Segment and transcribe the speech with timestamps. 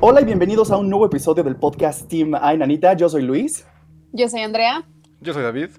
[0.00, 2.94] Hola y bienvenidos a un nuevo episodio del podcast Team Ay Nanita.
[2.94, 3.66] Yo soy Luis.
[4.12, 4.86] Yo soy Andrea.
[5.20, 5.70] Yo soy David.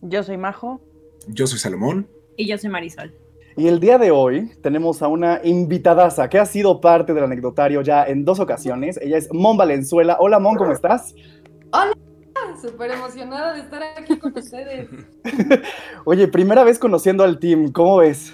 [0.00, 0.80] Yo soy Majo.
[1.28, 2.08] Yo soy Salomón.
[2.38, 3.14] Y yo soy Marisol.
[3.58, 7.82] Y el día de hoy tenemos a una invitadaza que ha sido parte del anecdotario
[7.82, 8.98] ya en dos ocasiones.
[9.02, 10.16] Ella es Mon Valenzuela.
[10.18, 11.14] Hola Mon, ¿cómo estás?
[11.72, 11.92] Hola,
[12.58, 14.88] súper emocionada de estar aquí con ustedes.
[16.06, 18.32] Oye, primera vez conociendo al team, ¿cómo ves?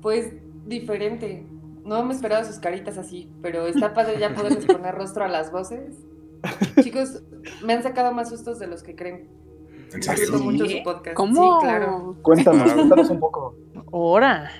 [0.00, 0.34] Pues
[0.66, 1.57] diferente.
[1.88, 5.50] No me esperaba sus caritas así, pero está padre ya poderles poner rostro a las
[5.50, 5.96] voces.
[6.82, 7.22] Chicos,
[7.64, 9.30] me han sacado más sustos de los que creen.
[9.94, 10.38] ¿En serio?
[10.38, 11.16] mucho su podcast.
[11.16, 11.60] ¿Cómo?
[11.60, 12.16] Sí, claro.
[12.20, 13.56] Cuéntanos, cuéntanos un poco.
[13.90, 14.50] Ahora.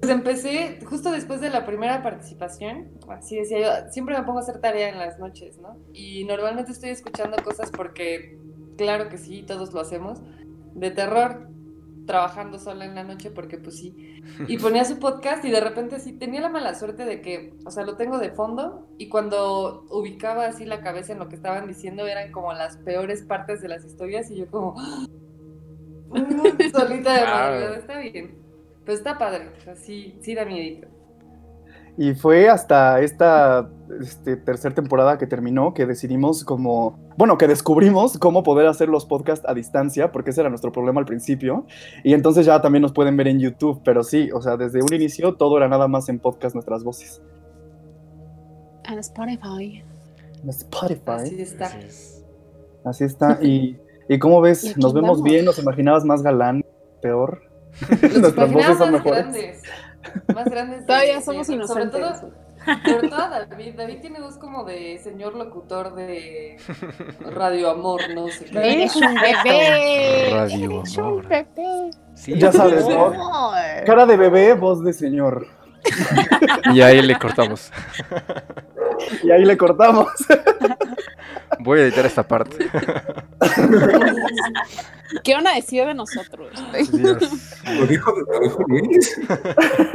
[0.00, 4.42] Pues empecé justo después de la primera participación, así decía yo, siempre me pongo a
[4.42, 5.78] hacer tarea en las noches, ¿no?
[5.94, 8.38] Y normalmente estoy escuchando cosas porque,
[8.76, 10.20] claro que sí, todos lo hacemos,
[10.74, 11.48] de terror,
[12.06, 14.22] trabajando sola en la noche porque pues sí.
[14.46, 17.70] Y ponía su podcast y de repente sí, tenía la mala suerte de que, o
[17.70, 21.66] sea, lo tengo de fondo y cuando ubicaba así la cabeza en lo que estaban
[21.66, 24.74] diciendo eran como las peores partes de las historias y yo como...
[26.10, 28.38] "Mm, Solita de madrugada, está bien.
[28.84, 30.88] Pero está padre, o sea, sí, sí da miedito.
[31.96, 33.70] Y fue hasta esta
[34.00, 39.06] este, tercera temporada que terminó que decidimos como, bueno, que descubrimos cómo poder hacer los
[39.06, 41.66] podcasts a distancia, porque ese era nuestro problema al principio.
[42.02, 44.92] Y entonces ya también nos pueden ver en YouTube, pero sí, o sea, desde un
[44.92, 47.22] inicio todo era nada más en podcast nuestras voces.
[48.90, 49.82] En Spotify.
[50.42, 51.00] En Spotify.
[51.06, 51.66] Así está.
[51.66, 52.24] Así es.
[52.84, 53.38] Así está.
[53.42, 56.64] Y, y cómo ves, nos vemos bien, nos imaginabas más galán,
[57.00, 57.42] peor.
[58.02, 59.22] Los Nuestras voces son más mejores.
[59.24, 59.62] grandes.
[60.34, 60.80] Más grandes.
[60.80, 62.20] de- Todavía de- somos Sobre inocentes.
[62.20, 62.30] todo,
[62.84, 63.74] sobre todo David.
[63.76, 66.56] David tiene voz como de señor locutor de
[67.20, 68.72] Radio Amor, no sé qué.
[68.72, 70.30] Eres un bebé.
[70.30, 71.22] Radio Eres amor.
[71.24, 71.90] un bebé.
[72.14, 72.38] Sí.
[72.38, 73.12] Ya sabes, ¿no?
[73.86, 75.46] Cara de bebé, voz de señor.
[76.72, 77.70] Y ahí le cortamos.
[79.22, 80.08] Y ahí le cortamos.
[81.60, 82.56] Voy a editar esta parte.
[85.22, 86.50] ¿Qué van a decir de nosotros?
[86.92, 87.56] Dios.
[87.78, 88.12] Lo dijo,
[88.66, 89.20] Luis.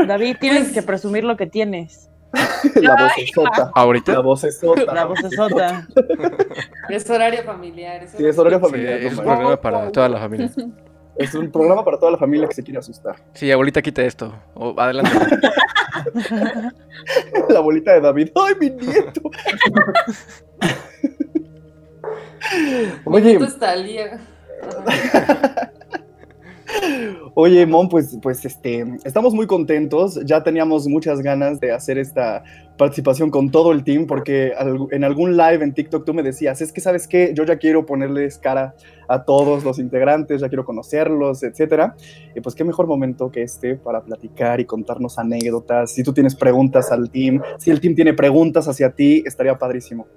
[0.08, 2.10] David, tienes que presumir lo que tienes.
[2.76, 3.64] La voz es sota.
[3.66, 4.20] La ¿Ahorita?
[4.20, 4.94] voz es sota.
[4.94, 5.32] La voz es.
[6.90, 8.08] Es horario familiar.
[8.08, 8.94] Sí, es horario Sí, familiar.
[9.00, 10.50] es un programa para toda la familia.
[11.16, 13.18] Es un programa para toda la familia que se quiere asustar.
[13.34, 14.34] Sí, abuelita, quita esto.
[14.54, 15.12] O adelante.
[17.50, 18.30] La bolita de David.
[18.36, 19.22] ¡Ay, mi nieto!
[23.04, 23.46] Oye, Oye.
[23.46, 24.18] está Lía.
[24.88, 25.72] Ajá.
[27.34, 30.20] Oye, Mon, pues, pues este, estamos muy contentos.
[30.26, 32.44] Ya teníamos muchas ganas de hacer esta
[32.78, 34.54] participación con todo el team, porque
[34.92, 37.86] en algún live en TikTok tú me decías, es que sabes qué, yo ya quiero
[37.86, 38.74] ponerles cara
[39.08, 41.96] a todos los integrantes, ya quiero conocerlos, etcétera.
[42.36, 45.92] Y pues qué mejor momento que este para platicar y contarnos anécdotas.
[45.92, 50.08] Si tú tienes preguntas al team, si el team tiene preguntas hacia ti, estaría padrísimo.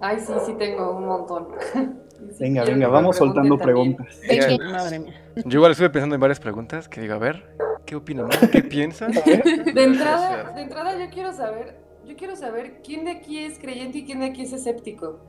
[0.00, 1.48] Ay, sí, sí tengo un montón.
[2.38, 4.20] Venga, venga, vamos soltando preguntas.
[4.28, 4.72] Venga.
[4.72, 5.14] Madre mía.
[5.44, 7.56] Yo igual estuve pensando en varias preguntas que digo, a ver,
[7.86, 8.28] ¿qué opinan?
[8.50, 9.12] ¿Qué piensan?
[9.12, 13.98] De entrada, de entrada yo quiero saber, yo quiero saber quién de aquí es creyente
[13.98, 15.20] y quién de aquí es escéptico.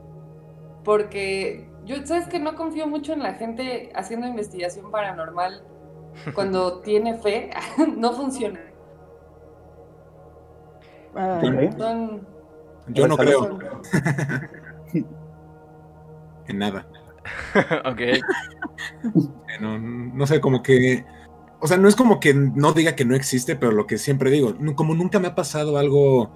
[0.83, 5.63] Porque yo, sabes que no confío mucho en la gente haciendo investigación paranormal
[6.33, 7.49] cuando tiene fe,
[7.97, 8.59] no funciona.
[11.77, 12.27] Son,
[12.87, 13.59] Yo no creo son-
[16.47, 16.87] en nada.
[17.85, 18.01] ok.
[19.61, 21.05] No, no sé, como que.
[21.59, 24.29] O sea, no es como que no diga que no existe, pero lo que siempre
[24.29, 26.29] digo, como nunca me ha pasado algo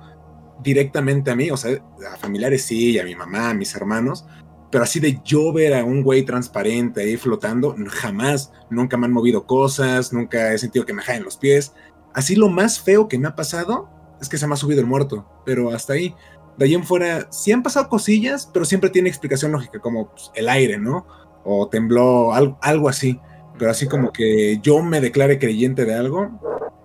[0.63, 1.81] directamente a mí, o sea,
[2.13, 4.25] a familiares sí, a mi mamá, a mis hermanos,
[4.71, 9.11] pero así de yo ver a un güey transparente ahí flotando, jamás, nunca me han
[9.11, 11.73] movido cosas, nunca he sentido que me jaen los pies.
[12.13, 13.89] Así lo más feo que me ha pasado
[14.21, 16.15] es que se me ha subido el muerto, pero hasta ahí.
[16.57, 20.31] De ahí en fuera, sí han pasado cosillas, pero siempre tiene explicación lógica, como pues,
[20.35, 21.05] el aire, ¿no?
[21.43, 23.19] O tembló, al- algo así.
[23.57, 26.29] Pero así como que yo me declare creyente de algo,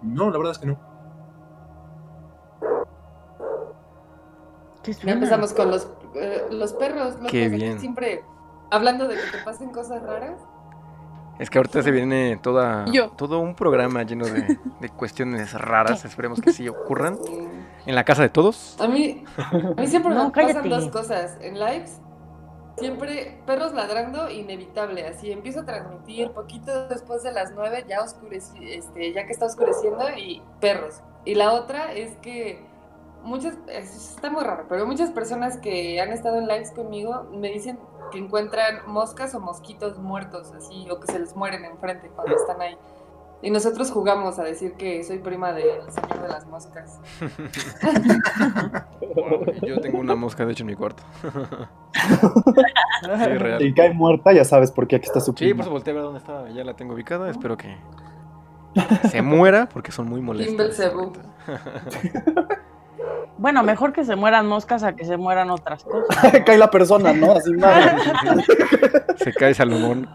[0.03, 0.79] no, la verdad es que no.
[4.83, 7.15] ¿qué Ya empezamos con los, eh, los perros.
[7.17, 7.79] locos, Qué aquí bien.
[7.81, 8.23] Siempre
[8.71, 10.39] hablando de que te pasen cosas raras.
[11.39, 13.11] Es que ahorita se viene toda, Yo.
[13.11, 16.05] todo un programa lleno de, de cuestiones raras.
[16.05, 17.19] Esperemos que sí ocurran.
[17.87, 18.77] En la casa de todos.
[18.81, 21.37] A mí, a mí siempre No, me pasan dos cosas.
[21.41, 22.01] En lives,
[22.79, 25.07] siempre perros ladrando, inevitable.
[25.07, 29.47] Así empiezo a transmitir poquito después de las nueve, ya oscureci- este, ya que está
[29.47, 31.01] oscureciendo, y perros.
[31.25, 32.65] Y la otra es que
[33.23, 37.49] muchas, es- está muy raro, pero muchas personas que han estado en lives conmigo me
[37.51, 37.79] dicen
[38.11, 42.61] que encuentran moscas o mosquitos muertos, así, o que se les mueren enfrente cuando están
[42.61, 42.77] ahí.
[43.43, 47.01] Y nosotros jugamos a decir que soy prima del señor de las moscas.
[49.15, 51.03] Wow, Yo tengo una mosca, de hecho, en mi cuarto.
[53.03, 53.09] sí,
[53.39, 53.61] real.
[53.61, 55.57] Si cae muerta, ya sabes por qué aquí está su Sí, prima.
[55.57, 56.49] por eso volteé a ver dónde estaba.
[56.51, 57.29] Ya la tengo ubicada.
[57.29, 57.77] Espero que
[59.11, 60.81] se muera porque son muy molestas.
[63.43, 66.33] Bueno, mejor que se mueran moscas a que se mueran otras cosas.
[66.47, 67.33] cae la persona, ¿no?
[67.33, 67.97] Así madre.
[69.17, 70.09] Se cae Salomón.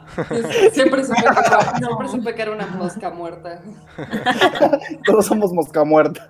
[0.71, 3.61] Siempre supe, que, siempre supe que era una mosca muerta.
[5.05, 6.25] Todos somos mosca muerta.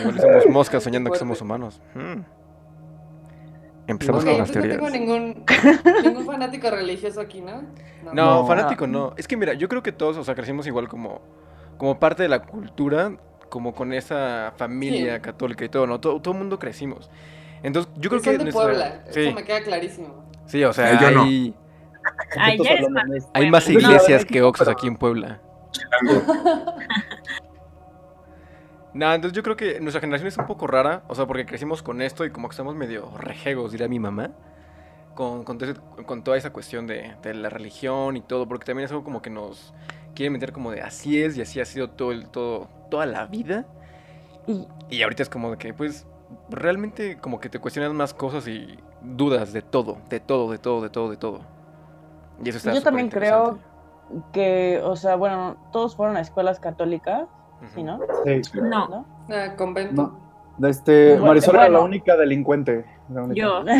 [0.00, 1.80] Igual somos moscas soñando que somos humanos.
[1.94, 2.20] Hmm.
[3.86, 5.06] Empezamos con las entonces no teorías.
[5.06, 5.44] tengo ningún,
[6.04, 7.62] ningún fanático religioso aquí, ¿no?
[8.04, 8.46] No, No.
[8.46, 9.14] fanático no.
[9.16, 11.22] Es que mira, yo creo que todos, o sea, crecimos igual como,
[11.78, 13.12] como parte de la cultura,
[13.54, 15.20] como con esa familia Sí.
[15.20, 16.00] católica y todo, ¿no?
[16.00, 17.08] Todo, todo el mundo crecimos.
[17.62, 18.32] Entonces, yo creo que...
[18.32, 20.24] de nuestra- Puebla, Sí, eso me queda clarísimo.
[20.44, 21.22] sí, o sea, Yo no.
[21.22, 21.54] hay,
[22.36, 23.04] Ay, ya eres más.
[23.32, 25.40] hay más iglesias no, que Oxos aquí en Puebla.
[28.92, 31.82] No, entonces yo creo que nuestra generación es un poco rara, o sea, porque crecimos
[31.82, 34.30] con esto y como que estamos medio rejegos, diría mi mamá,
[35.16, 39.02] con, con, toda esa cuestión de, de la religión y todo, porque también es algo
[39.02, 39.74] como que nos
[40.14, 43.26] quieren meter como de así es y así ha sido todo el, todo, toda la
[43.26, 43.64] vida.
[44.46, 46.06] Y Y ahorita es como de que, pues,
[46.50, 50.82] realmente como que te cuestionas más cosas y dudas de todo, de todo, de todo,
[50.82, 51.40] de todo, de todo.
[52.42, 53.60] Y eso está Yo también superinteresante.
[54.32, 57.26] que, o sea, bueno, todos fueron a escuelas católicas.
[57.74, 57.98] ¿sí, no?
[58.24, 58.42] Sí.
[58.60, 59.06] No, ¿No?
[59.30, 60.18] Ah, convento.
[60.58, 60.68] No.
[60.68, 61.84] Este, Bueno, Marisol era la bueno.
[61.86, 62.84] única delincuente.
[63.08, 63.40] la única.
[63.40, 63.64] yo.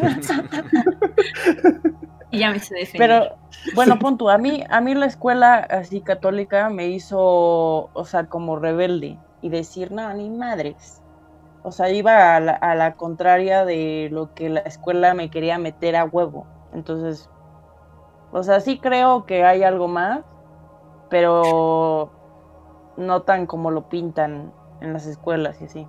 [2.38, 2.88] ya me defender.
[2.96, 3.36] Pero,
[3.74, 8.26] bueno, pon tú, a mí, a mí la escuela así católica me hizo, o sea,
[8.26, 11.02] como rebelde y decir, no, ni madres.
[11.62, 15.58] O sea, iba a la, a la contraria de lo que la escuela me quería
[15.58, 16.46] meter a huevo.
[16.72, 17.28] Entonces,
[18.32, 20.20] o sea, sí creo que hay algo más,
[21.08, 22.10] pero
[22.96, 25.86] no tan como lo pintan en las escuelas y así.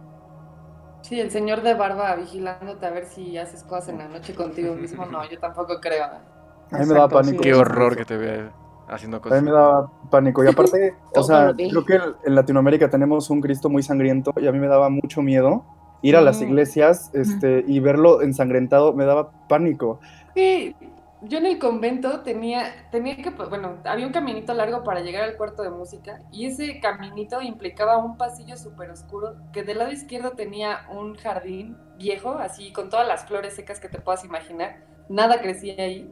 [1.02, 4.76] Sí, el señor de barba vigilándote a ver si haces cosas en la noche contigo
[4.76, 5.06] mismo.
[5.06, 6.06] No, yo tampoco creo.
[6.06, 7.44] A mí me daba Exacto, pánico.
[7.44, 8.52] Qué horror que te vea
[8.88, 9.42] haciendo A cosas.
[9.42, 10.44] mí me daba pánico.
[10.44, 14.48] Y aparte, o sea, creo que en- en Latinoamérica tenemos un Cristo muy sangriento y
[14.48, 15.66] a mí me daba mucho miedo
[16.04, 16.44] ir a las Mm.
[16.50, 18.94] iglesias este, y verlo ensangrentado.
[18.94, 20.00] Me daba pánico.
[20.36, 20.76] Sí,
[21.24, 25.24] yo en el convento tenía, tenía que, pues, bueno, había un caminito largo para llegar
[25.24, 29.92] al cuarto de música y ese caminito implicaba un pasillo súper oscuro que del lado
[29.92, 34.84] izquierdo tenía un jardín viejo, así con todas las flores secas que te puedas imaginar,
[35.10, 36.12] nada crecía ahí.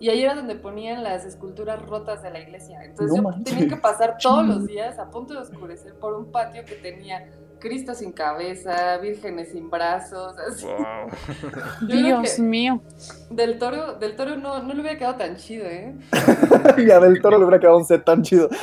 [0.00, 2.82] Y ahí era donde ponían las esculturas rotas de la iglesia.
[2.82, 3.54] Entonces No yo manches.
[3.54, 7.30] tenía que pasar todos los días a punto de oscurecer por un patio que tenía
[7.64, 10.66] Cristo sin cabeza, vírgenes sin brazos, así.
[10.66, 11.88] Wow.
[11.88, 12.82] Dios mío.
[13.30, 15.94] del toro, del toro no, no le hubiera quedado tan chido, ¿eh?
[16.76, 18.50] y a Del Toro le hubiera quedado un set tan chido.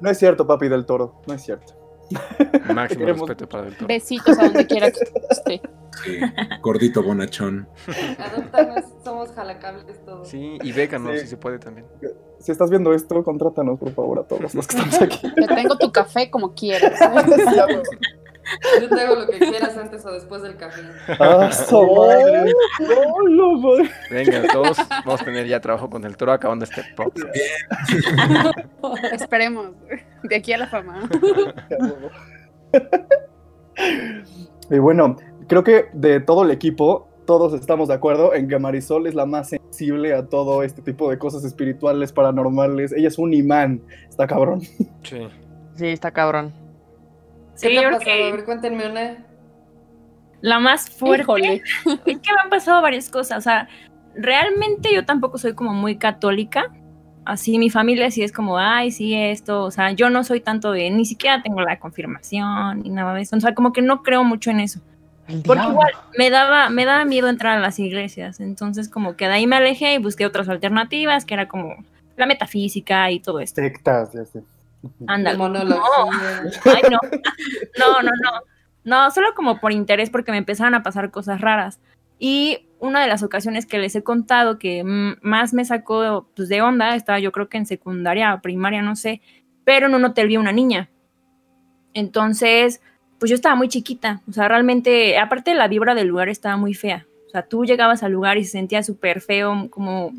[0.00, 1.22] No es cierto, papi Del Toro.
[1.26, 1.83] No es cierto.
[2.74, 3.86] Máximo Queremos respeto para Del Toro.
[3.88, 5.62] Besitos a donde quiera que esté.
[6.04, 6.18] Sí,
[6.60, 7.68] gordito bonachón.
[8.18, 10.28] Adoptanos, somos jalacables todos.
[10.28, 11.20] Sí, y bécanos Sí.
[11.20, 11.86] si se puede también.
[12.40, 15.32] Si estás viendo esto, contrátanos, por favor, a todos los que estamos aquí.
[15.34, 16.98] Te tengo tu café como quieras.
[18.80, 20.82] Yo te hago lo que quieras antes o después del café.
[21.18, 22.52] ¡Ah, su madre!
[22.94, 23.90] ¡Oh, madre!
[24.10, 27.34] Venga, todos vamos a tener ya trabajo con Del Toro acabando este podcast.
[29.12, 29.68] Esperemos.
[30.28, 31.08] De aquí a la fama.
[34.70, 39.06] Y bueno, creo que de todo el equipo, todos estamos de acuerdo en que Marisol
[39.06, 42.92] es la más sensible a todo este tipo de cosas espirituales, paranormales.
[42.92, 44.62] Ella es un imán, está cabrón.
[45.02, 45.28] Sí.
[45.76, 46.52] Sí, está cabrón.
[47.60, 48.10] ¿Qué Sí, te ha pasado?
[48.12, 49.26] A ver, cuéntenme una.
[50.40, 51.62] la más fuerte Híjole.
[51.84, 53.38] es que me han pasado varias cosas.
[53.38, 53.68] O sea,
[54.14, 56.72] realmente yo tampoco soy como muy católica.
[57.24, 59.64] Así mi familia sí es como, ay, sí, esto.
[59.64, 63.22] O sea, yo no soy tanto de, ni siquiera tengo la confirmación ni nada de
[63.22, 63.36] eso.
[63.36, 64.80] O sea, como que no creo mucho en eso.
[65.46, 68.40] Porque igual me daba, me daba miedo entrar a las iglesias.
[68.40, 71.76] Entonces, como que de ahí me alejé y busqué otras alternativas, que era como
[72.16, 73.62] la metafísica y todo esto.
[73.62, 74.42] Sectas, ya sé.
[75.06, 75.38] Ándale.
[75.38, 75.80] Monología.
[76.66, 76.98] Ay, no.
[77.78, 78.40] No, no, no.
[78.84, 81.80] No, solo como por interés, porque me empezaron a pasar cosas raras.
[82.18, 86.60] Y una de las ocasiones que les he contado que más me sacó pues, de
[86.60, 89.22] onda, estaba yo creo que en secundaria o primaria, no sé,
[89.64, 90.90] pero en un hotel vi una niña.
[91.94, 92.82] Entonces,
[93.18, 94.20] pues yo estaba muy chiquita.
[94.28, 97.06] O sea, realmente, aparte la vibra del lugar estaba muy fea.
[97.26, 100.12] O sea, tú llegabas al lugar y se sentía súper feo, como,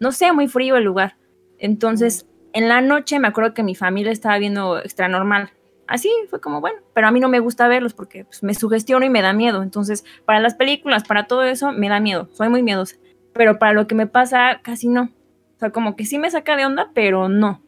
[0.00, 1.16] no sé, muy frío el lugar.
[1.58, 5.50] Entonces, en la noche me acuerdo que mi familia estaba viendo extra normal.
[5.90, 9.04] Así fue como, bueno, pero a mí no me gusta verlos porque pues, me sugestiono
[9.04, 9.60] y me da miedo.
[9.60, 12.28] Entonces, para las películas, para todo eso, me da miedo.
[12.30, 12.94] Soy muy miedosa.
[13.32, 15.10] Pero para lo que me pasa, casi no.
[15.56, 17.60] O sea, como que sí me saca de onda, pero no.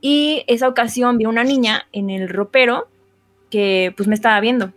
[0.00, 2.86] Y esa ocasión vi una niña en el ropero
[3.50, 4.72] que pues me estaba viendo.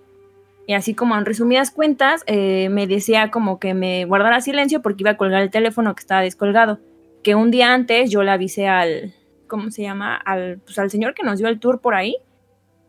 [0.66, 5.04] Y así como en resumidas cuentas, eh, me decía como que me guardara silencio porque
[5.04, 6.80] iba a colgar el teléfono que estaba descolgado.
[7.22, 9.14] Que un día antes yo le avisé al,
[9.48, 10.16] ¿cómo se llama?
[10.16, 12.18] Al, pues, al señor que nos dio el tour por ahí,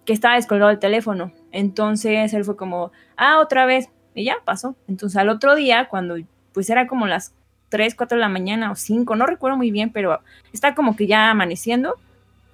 [0.07, 1.33] que estaba descolgado el teléfono.
[1.53, 3.91] Entonces él fue como, ah, otra vez.
[4.15, 4.75] Y ya pasó.
[4.89, 6.17] Entonces al otro día, cuando
[6.55, 7.35] pues era como las
[7.69, 10.21] 3, 4 de la mañana o 5, no recuerdo muy bien, pero
[10.53, 11.97] está como que ya amaneciendo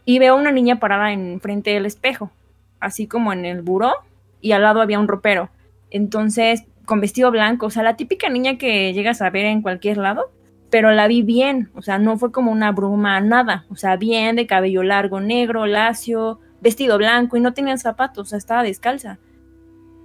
[0.04, 2.32] y veo una niña parada enfrente del espejo,
[2.80, 3.92] así como en el buró,
[4.40, 5.50] y al lado había un ropero.
[5.90, 9.99] Entonces, con vestido blanco, o sea, la típica niña que llegas a ver en cualquier
[9.99, 10.32] lado,
[10.71, 14.35] pero la vi bien, o sea, no fue como una bruma, nada, o sea, bien,
[14.37, 19.19] de cabello largo, negro, lacio, vestido blanco y no tenía zapatos, o sea, estaba descalza.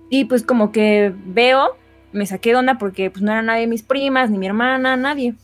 [0.09, 1.77] Y pues como que veo,
[2.11, 4.97] me saqué de onda porque pues no era nadie de mis primas, ni mi hermana,
[4.97, 5.35] nadie.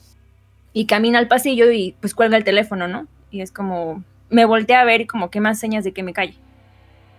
[0.74, 3.08] Y camina al pasillo y pues cuelga el teléfono, ¿no?
[3.30, 6.14] Y es como, me volteé a ver y como que más señas de que me
[6.14, 6.36] calle.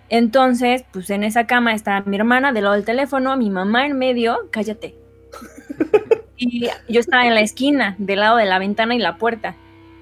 [0.08, 3.96] Entonces, pues en esa cama está mi hermana del lado del teléfono, mi mamá en
[3.96, 4.96] medio, cállate.
[6.36, 9.54] y yo estaba en la esquina, del lado de la ventana y la puerta.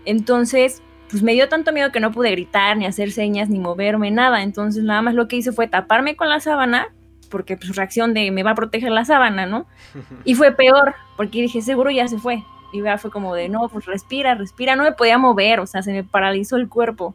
[0.05, 4.11] Entonces, pues me dio tanto miedo que no pude gritar, ni hacer señas, ni moverme,
[4.11, 4.43] nada.
[4.43, 6.89] Entonces, nada más lo que hice fue taparme con la sábana,
[7.29, 9.67] porque pues reacción de me va a proteger la sábana, ¿no?
[10.25, 12.43] Y fue peor, porque dije, seguro ya se fue.
[12.73, 15.83] Y vea, fue como de, no, pues respira, respira, no me podía mover, o sea,
[15.83, 17.15] se me paralizó el cuerpo.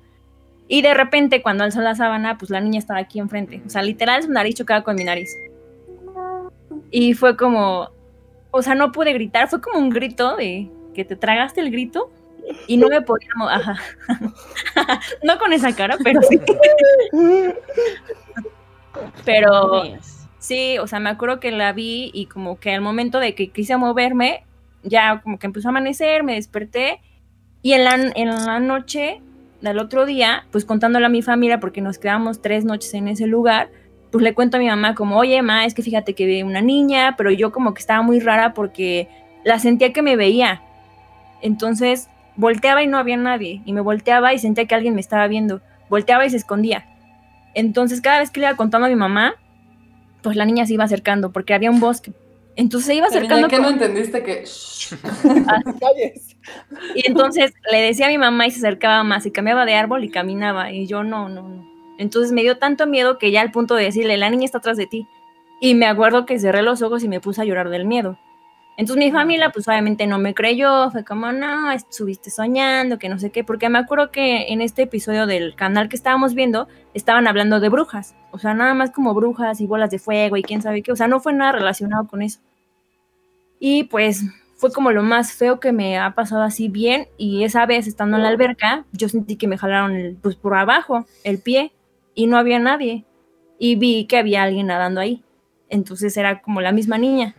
[0.67, 3.63] Y de repente, cuando alzó la sábana, pues la niña estaba aquí enfrente.
[3.65, 5.35] O sea, literal, su nariz chocaba con mi nariz.
[6.91, 7.89] Y fue como,
[8.51, 12.11] o sea, no pude gritar, fue como un grito de que te tragaste el grito
[12.67, 13.55] y no me podía mover.
[13.55, 13.75] Ajá.
[15.23, 16.39] no con esa cara, pero sí.
[19.25, 19.83] pero
[20.39, 23.49] sí, o sea, me acuerdo que la vi y como que al momento de que
[23.49, 24.45] quise moverme,
[24.83, 27.01] ya como que empezó a amanecer, me desperté
[27.61, 29.21] y en la, en la noche
[29.61, 33.27] del otro día, pues contándole a mi familia, porque nos quedamos tres noches en ese
[33.27, 33.69] lugar,
[34.11, 36.61] pues le cuento a mi mamá como, oye, ma, es que fíjate que vi una
[36.61, 39.09] niña, pero yo como que estaba muy rara porque
[39.43, 40.61] la sentía que me veía.
[41.41, 45.27] Entonces volteaba y no había nadie, y me volteaba y sentía que alguien me estaba
[45.27, 46.85] viendo, volteaba y se escondía.
[47.53, 49.35] Entonces cada vez que le iba contando a mi mamá,
[50.21, 52.13] pues la niña se iba acercando porque había un bosque.
[52.55, 53.47] Entonces se iba acercando.
[53.47, 54.43] ¿Qué no entendiste que.?
[56.95, 60.03] y entonces le decía a mi mamá y se acercaba más y cambiaba de árbol
[60.03, 60.71] y caminaba.
[60.71, 61.67] Y yo no, no, no.
[61.99, 64.77] Entonces me dio tanto miedo que ya al punto de decirle, la niña está atrás
[64.77, 65.07] de ti.
[65.61, 68.17] Y me acuerdo que cerré los ojos y me puse a llorar del miedo.
[68.77, 73.17] Entonces mi familia, pues obviamente no me creyó, fue como, no, estuviste soñando, que no
[73.17, 77.27] sé qué, porque me acuerdo que en este episodio del canal que estábamos viendo, estaban
[77.27, 80.61] hablando de brujas, o sea, nada más como brujas y bolas de fuego y quién
[80.61, 82.39] sabe qué, o sea, no fue nada relacionado con eso.
[83.59, 84.23] Y pues
[84.57, 88.17] fue como lo más feo que me ha pasado así bien, y esa vez estando
[88.17, 91.73] en la alberca, yo sentí que me jalaron el, pues por abajo, el pie,
[92.13, 93.05] y no había nadie,
[93.57, 95.23] y vi que había alguien nadando ahí,
[95.67, 97.35] entonces era como la misma niña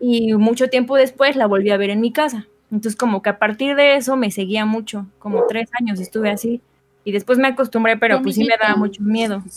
[0.00, 2.46] y mucho tiempo después la volví a ver en mi casa.
[2.70, 6.60] Entonces como que a partir de eso me seguía mucho, como tres años estuve así
[7.04, 9.42] y después me acostumbré, pero pues sí me daba mucho miedo.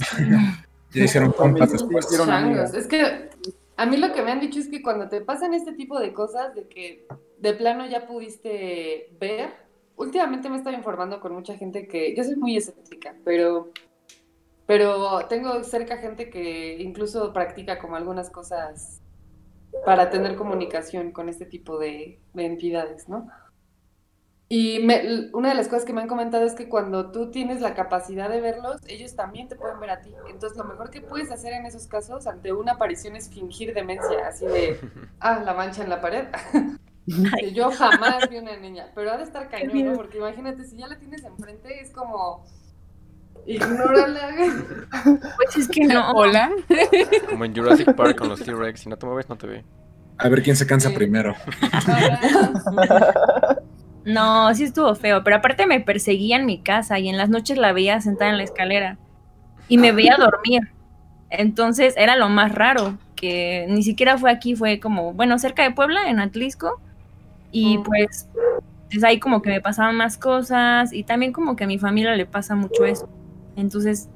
[0.93, 2.05] Ya hicieron compas después.
[2.73, 3.29] Es que
[3.77, 6.11] a mí lo que me han dicho es que cuando te pasan este tipo de
[6.13, 7.07] cosas, de que
[7.39, 9.51] de plano ya pudiste ver,
[9.95, 13.71] últimamente me estado informando con mucha gente que yo soy muy escéptica, pero
[14.65, 19.00] pero tengo cerca gente que incluso practica como algunas cosas
[19.85, 23.29] para tener comunicación con este tipo de, entidades, ¿no?
[24.47, 24.85] Y
[25.31, 28.29] una de las cosas que me han comentado es que cuando tú tienes la capacidad
[28.29, 30.13] de verlos, ellos también te pueden ver a ti.
[30.29, 34.27] Entonces, lo mejor que puedes hacer en esos casos ante una aparición es fingir demencia,
[34.27, 34.77] así de,
[35.21, 36.25] ah, la mancha en la pared.
[37.53, 39.93] Yo jamás vi una niña, pero ha de estar cañón, ¿no?
[39.93, 42.45] Porque imagínate, si ya la tienes enfrente, es como,
[43.45, 44.29] ignórala.
[45.35, 46.11] Pues es que no.
[46.11, 46.51] Hola.
[47.29, 49.65] Como en Jurassic Park con los T-Rex, si no te mueves, no te ve.
[50.17, 51.35] A ver quién se cansa primero.
[54.03, 57.57] No, sí estuvo feo, pero aparte me perseguía en mi casa y en las noches
[57.57, 58.97] la veía sentada en la escalera
[59.67, 60.71] y me veía dormir.
[61.29, 65.71] Entonces era lo más raro, que ni siquiera fue aquí, fue como, bueno, cerca de
[65.71, 66.81] Puebla, en Atlisco,
[67.51, 68.27] y pues
[68.89, 72.15] es ahí como que me pasaban más cosas y también como que a mi familia
[72.15, 73.07] le pasa mucho eso.
[73.55, 74.09] Entonces,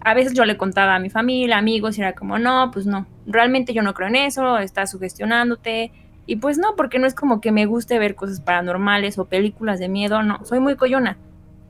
[0.00, 3.06] a veces yo le contaba a mi familia, amigos, y era como, no, pues no,
[3.26, 5.92] realmente yo no creo en eso, estás sugestionándote.
[6.26, 9.78] Y pues no, porque no es como que me guste ver cosas paranormales o películas
[9.80, 11.16] de miedo, no, soy muy coyona.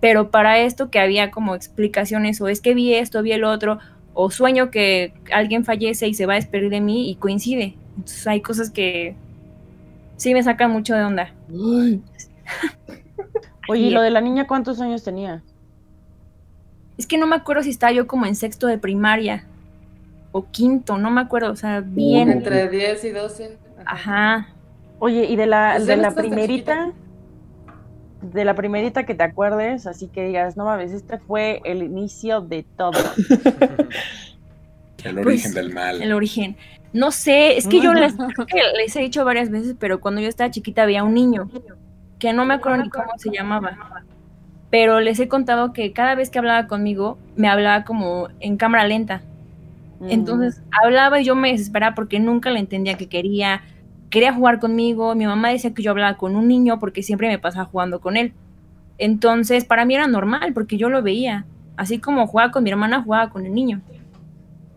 [0.01, 3.79] Pero para esto que había como explicaciones, o es que vi esto, vi el otro,
[4.15, 7.75] o sueño que alguien fallece y se va a despedir de mí y coincide.
[7.97, 9.15] Entonces hay cosas que
[10.17, 11.33] sí me sacan mucho de onda.
[13.69, 15.43] Oye, ¿y Y- lo de la niña cuántos años tenía?
[17.03, 19.45] Es que no me acuerdo si estaba yo como en sexto de primaria
[20.31, 22.29] o quinto, no me acuerdo, o sea, bien.
[22.29, 23.59] Uy, Entre 10 y 12.
[23.85, 24.47] Ajá.
[25.01, 26.93] Oye, ¿y de la, Pues de la primerita?
[28.21, 32.41] De la primerita que te acuerdes, así que digas, no mames, este fue el inicio
[32.41, 32.93] de todo.
[35.03, 36.01] El Pues, origen del mal.
[36.01, 36.57] El origen.
[36.93, 40.21] No sé, es que yo les, creo que les he dicho varias veces, pero cuando
[40.21, 41.51] yo estaba chiquita había un niño
[42.21, 43.77] que no me acuerdo ni cómo se llamaba.
[44.73, 48.87] Pero les he contado que cada vez que hablaba conmigo, me hablaba como en cámara
[48.87, 49.21] lenta.
[50.01, 50.09] Mm.
[50.09, 53.61] Entonces hablaba y yo me desesperaba porque nunca le entendía que quería.
[54.09, 55.15] Quería jugar conmigo.
[55.15, 58.17] Mi mamá decía que yo hablaba con un niño porque siempre me pasaba jugando con
[58.17, 58.33] él.
[58.97, 61.45] Entonces para mí era normal porque yo lo veía.
[61.77, 63.83] Así como jugaba con mi hermana, jugaba con el niño.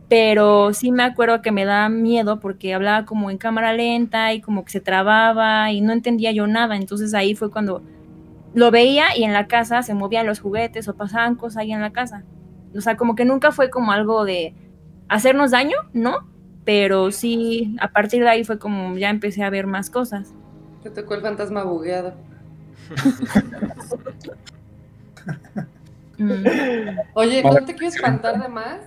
[0.10, 4.42] Pero sí me acuerdo que me daba miedo porque hablaba como en cámara lenta y
[4.42, 6.76] como que se trababa y no entendía yo nada.
[6.76, 7.82] Entonces ahí fue cuando
[8.56, 11.82] lo veía y en la casa se movían los juguetes o pasaban cosas ahí en
[11.82, 12.24] la casa.
[12.76, 14.56] O sea, como que nunca fue como algo de
[15.10, 16.28] hacernos daño, ¿no?
[16.64, 20.34] Pero sí, a partir de ahí fue como ya empecé a ver más cosas.
[20.84, 22.14] Te tocó el fantasma bugueado.
[26.18, 26.46] Mm.
[27.14, 28.80] Oye, no te quiero espantar de más,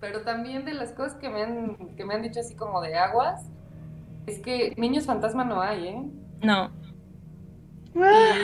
[0.00, 2.96] pero también de las cosas que me han, que me han dicho así como de
[2.96, 3.44] aguas,
[4.26, 6.02] es que niños fantasma no hay, ¿eh?
[6.42, 6.70] No,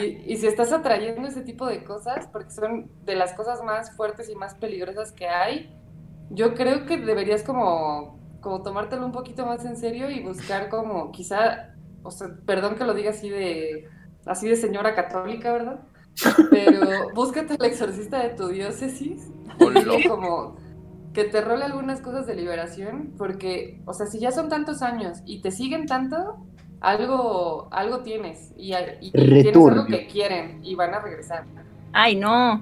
[0.01, 3.95] Y, y si estás atrayendo ese tipo de cosas, porque son de las cosas más
[3.95, 5.75] fuertes y más peligrosas que hay,
[6.29, 11.11] yo creo que deberías como, como tomártelo un poquito más en serio y buscar como
[11.11, 13.87] quizá, o sea, perdón que lo diga así de,
[14.25, 15.79] así de señora católica, ¿verdad?
[16.49, 16.79] Pero
[17.13, 19.27] búscate el exorcista de tu diócesis
[20.07, 20.55] como
[21.13, 25.19] que te role algunas cosas de liberación, porque, o sea, si ya son tantos años
[25.25, 26.45] y te siguen tanto,
[26.85, 31.43] algo, algo tienes y, y tienes algo que quieren y van a regresar.
[31.93, 32.61] ay no,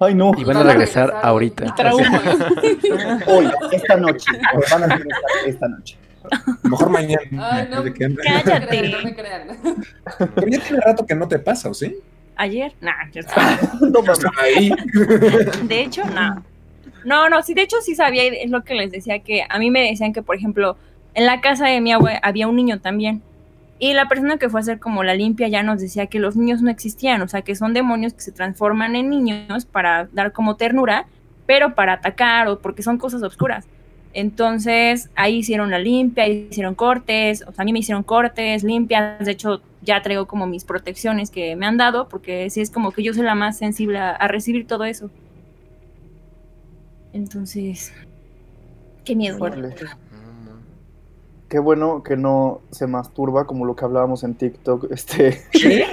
[0.00, 0.32] Ay, no.
[0.36, 1.72] Y van a regresar ahorita.
[3.26, 4.26] Hoy, esta noche.
[4.70, 5.96] Van a regresar esta noche.
[6.30, 7.20] A lo mejor mañana.
[7.38, 8.88] Ay, no, de que anda- Cállate.
[8.88, 9.48] No me crean.
[10.34, 11.96] Pero ya tiene rato que no te pasa, ¿o sí?
[12.36, 13.30] ayer, nah, ya sé.
[13.80, 14.00] No.
[14.42, 14.72] Ahí.
[15.62, 16.42] De hecho, no.
[17.04, 19.70] No, no, sí, de hecho sí sabía, es lo que les decía, que a mí
[19.70, 20.76] me decían que, por ejemplo,
[21.14, 23.22] en la casa de mi abuela había un niño también.
[23.84, 26.36] Y la persona que fue a hacer como la limpia ya nos decía que los
[26.36, 30.32] niños no existían, o sea, que son demonios que se transforman en niños para dar
[30.32, 31.04] como ternura,
[31.44, 33.66] pero para atacar o porque son cosas oscuras.
[34.14, 39.22] Entonces ahí hicieron la limpia, hicieron cortes, o sea, a mí me hicieron cortes, limpias,
[39.22, 42.90] de hecho ya traigo como mis protecciones que me han dado, porque sí es como
[42.90, 45.10] que yo soy la más sensible a, recibir todo eso.
[47.12, 47.92] Entonces,
[49.04, 49.36] qué miedo.
[51.54, 54.88] Qué bueno que no se masturba como lo que hablábamos en TikTok.
[54.90, 55.84] Este, ¿Eh?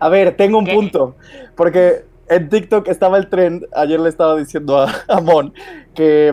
[0.00, 0.72] a ver, tengo un ¿Qué?
[0.72, 1.16] punto.
[1.54, 3.66] Porque en TikTok estaba el trend.
[3.74, 5.52] Ayer le estaba diciendo a, a Mon
[5.98, 6.32] que,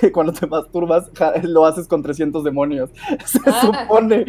[0.00, 2.88] que cuando te masturbas ja, lo haces con 300 demonios.
[3.26, 3.60] Se Ah.
[3.60, 4.24] supone.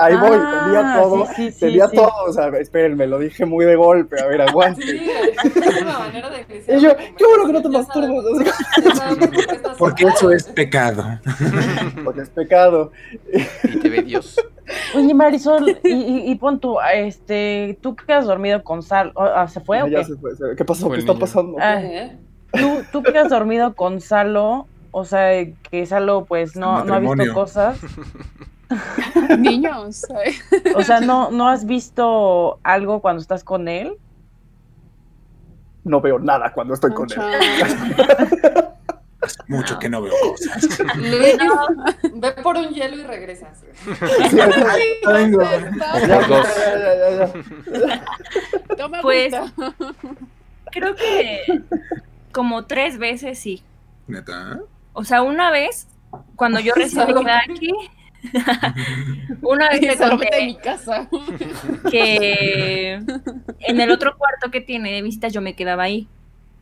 [0.00, 1.26] Ahí voy, Ah, tenía todo.
[1.36, 1.96] sí, sí, tenía sí.
[1.96, 2.10] todo.
[2.26, 4.18] O sea, espérenme, lo dije muy de golpe.
[4.20, 4.80] A ver, aguante.
[4.82, 8.24] Sí, es una manera de iniciar Y yo, qué bueno que no te masturbas.
[9.78, 11.04] Porque eso es pecado.
[12.04, 12.92] Porque es pecado.
[13.64, 14.36] Y te ve Dios.
[14.94, 19.22] Oye, Marisol, y, y, y pon tú, este, tú que has dormido con Sal, o-
[19.22, 20.04] ah, ¿se fue o Ya qué?
[20.06, 20.86] se fue, se- ¿Qué pasó?
[20.86, 21.20] Fue ¿Qué está niño.
[21.20, 21.56] pasando?
[21.60, 22.18] Ah, ¿Eh?
[22.54, 26.98] Tú, tú que has dormido con Salo, o sea, que Salo pues no, no ha
[26.98, 27.78] visto cosas,
[29.38, 30.06] Niños.
[30.74, 33.96] o sea, no, no has visto algo cuando estás con él.
[35.84, 37.18] No veo nada cuando estoy con él.
[39.48, 40.78] Mucho que no veo cosas.
[40.96, 41.36] Luis,
[42.14, 43.58] ve por un hielo y regresas.
[43.60, 44.36] Sí,
[45.06, 45.42] vengo.
[45.42, 48.76] Ya, ya, ya.
[48.76, 49.34] Toma Pues-.
[50.70, 51.62] Creo que
[52.34, 53.62] como tres veces sí.
[54.06, 54.60] Neta.
[54.92, 55.86] O sea, una vez,
[56.36, 57.70] cuando yo recién llegué aquí,
[59.42, 61.08] una vez te en mi casa.
[61.90, 62.94] que
[63.60, 66.08] en el otro cuarto que tiene de visitas yo me quedaba ahí.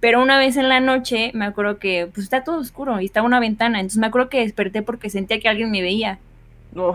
[0.01, 3.27] Pero una vez en la noche me acuerdo que pues está todo oscuro y estaba
[3.27, 3.79] una ventana.
[3.79, 6.19] Entonces me acuerdo que desperté porque sentía que alguien me veía.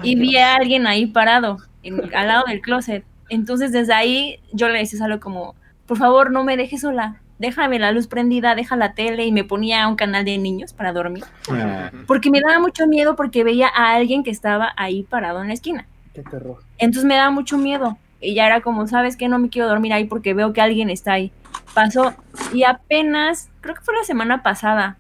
[0.04, 0.44] Y vi Dios.
[0.44, 3.06] a alguien ahí parado, en- al lado del closet.
[3.30, 7.80] Entonces desde ahí yo le decía algo como, por favor no me dejes sola, déjame
[7.80, 11.24] la luz prendida, deja la tele y me ponía un canal de niños para dormir.
[11.52, 15.48] Ah, Porque me daba mucho miedo porque veía a alguien que estaba ahí parado en
[15.48, 15.86] la esquina.
[16.14, 16.60] Qué terror.
[16.78, 17.98] Entonces me daba mucho miedo.
[18.20, 19.28] Y ya era como, ¿sabes qué?
[19.28, 21.32] No me quiero dormir ahí porque veo que alguien está ahí.
[21.74, 22.16] Pasó.
[22.54, 24.98] Y apenas, creo que fue la semana pasada,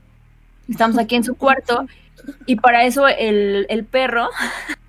[0.69, 1.88] estamos aquí en su cuarto.
[2.45, 4.30] Y para eso el, el perro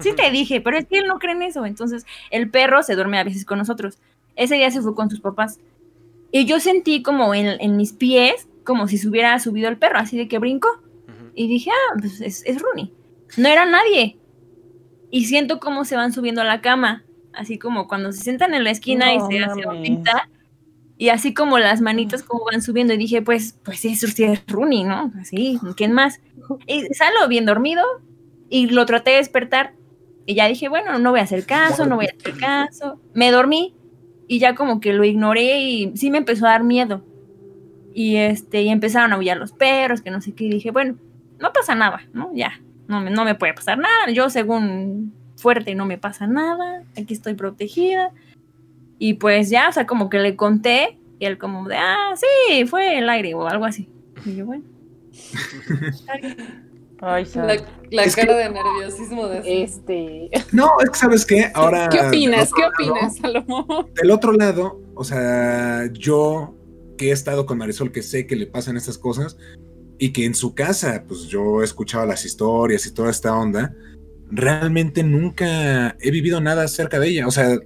[0.00, 1.66] Sí te dije, pero es que él no cree en eso.
[1.66, 3.98] Entonces, el perro se duerme a veces con nosotros.
[4.36, 5.58] Ese día se fue con sus papás.
[6.30, 9.98] Y yo sentí como en, en mis pies, como si se hubiera subido el perro,
[9.98, 10.68] así de que brincó.
[10.68, 11.32] Ujú.
[11.34, 12.92] Y dije, ah, pues es, es Rooney.
[13.36, 14.18] No era nadie.
[15.10, 17.04] Y siento cómo se van subiendo a la cama.
[17.32, 19.82] Así como cuando se sientan en la esquina y se hacen mames.
[19.82, 20.28] pinta.
[20.96, 22.92] Y así como las manitas como van subiendo.
[22.92, 25.12] Y dije, pues, pues eso sí es Rooney, ¿no?
[25.20, 26.20] Así, ¿quién más?
[26.66, 27.84] Y salo bien dormido.
[28.50, 29.74] Y lo traté de despertar.
[30.26, 33.00] Y ya dije, bueno, no voy a hacer caso, no voy a hacer caso.
[33.14, 33.74] Me dormí.
[34.28, 37.02] Y ya como que lo ignoré y sí me empezó a dar miedo.
[37.94, 40.44] Y este, y empezaron a aullar los perros, que no sé qué.
[40.44, 40.96] Y dije, bueno,
[41.40, 42.30] no pasa nada, ¿no?
[42.34, 44.10] Ya, no me, no me puede pasar nada.
[44.12, 46.84] Yo, según fuerte, no me pasa nada.
[46.96, 48.12] Aquí estoy protegida.
[48.98, 50.98] Y pues ya, o sea, como que le conté.
[51.18, 53.88] Y él, como de, ah, sí, fue el aire o algo así.
[54.24, 54.64] Y yo, bueno.
[57.00, 57.26] Ay.
[57.34, 57.56] La,
[57.90, 60.30] la cara de nerviosismo de Este.
[60.52, 61.88] No, es que sabes qué, ahora.
[61.88, 62.50] ¿Qué opinas?
[62.54, 63.92] ¿Qué opinas, Salomón?
[63.94, 66.54] Del otro lado, o sea, yo
[66.96, 69.36] que he estado con Marisol, que sé que le pasan estas cosas,
[69.98, 73.74] y que en su casa, pues yo he escuchado las historias y toda esta onda,
[74.30, 77.26] realmente nunca he vivido nada cerca de ella.
[77.26, 77.58] O sea,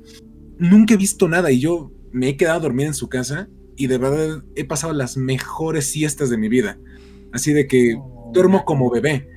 [0.58, 3.86] nunca he visto nada y yo me he quedado a dormir en su casa y
[3.86, 6.78] de verdad he pasado las mejores siestas de mi vida.
[7.32, 7.98] Así de que
[8.32, 9.28] duermo como bebé.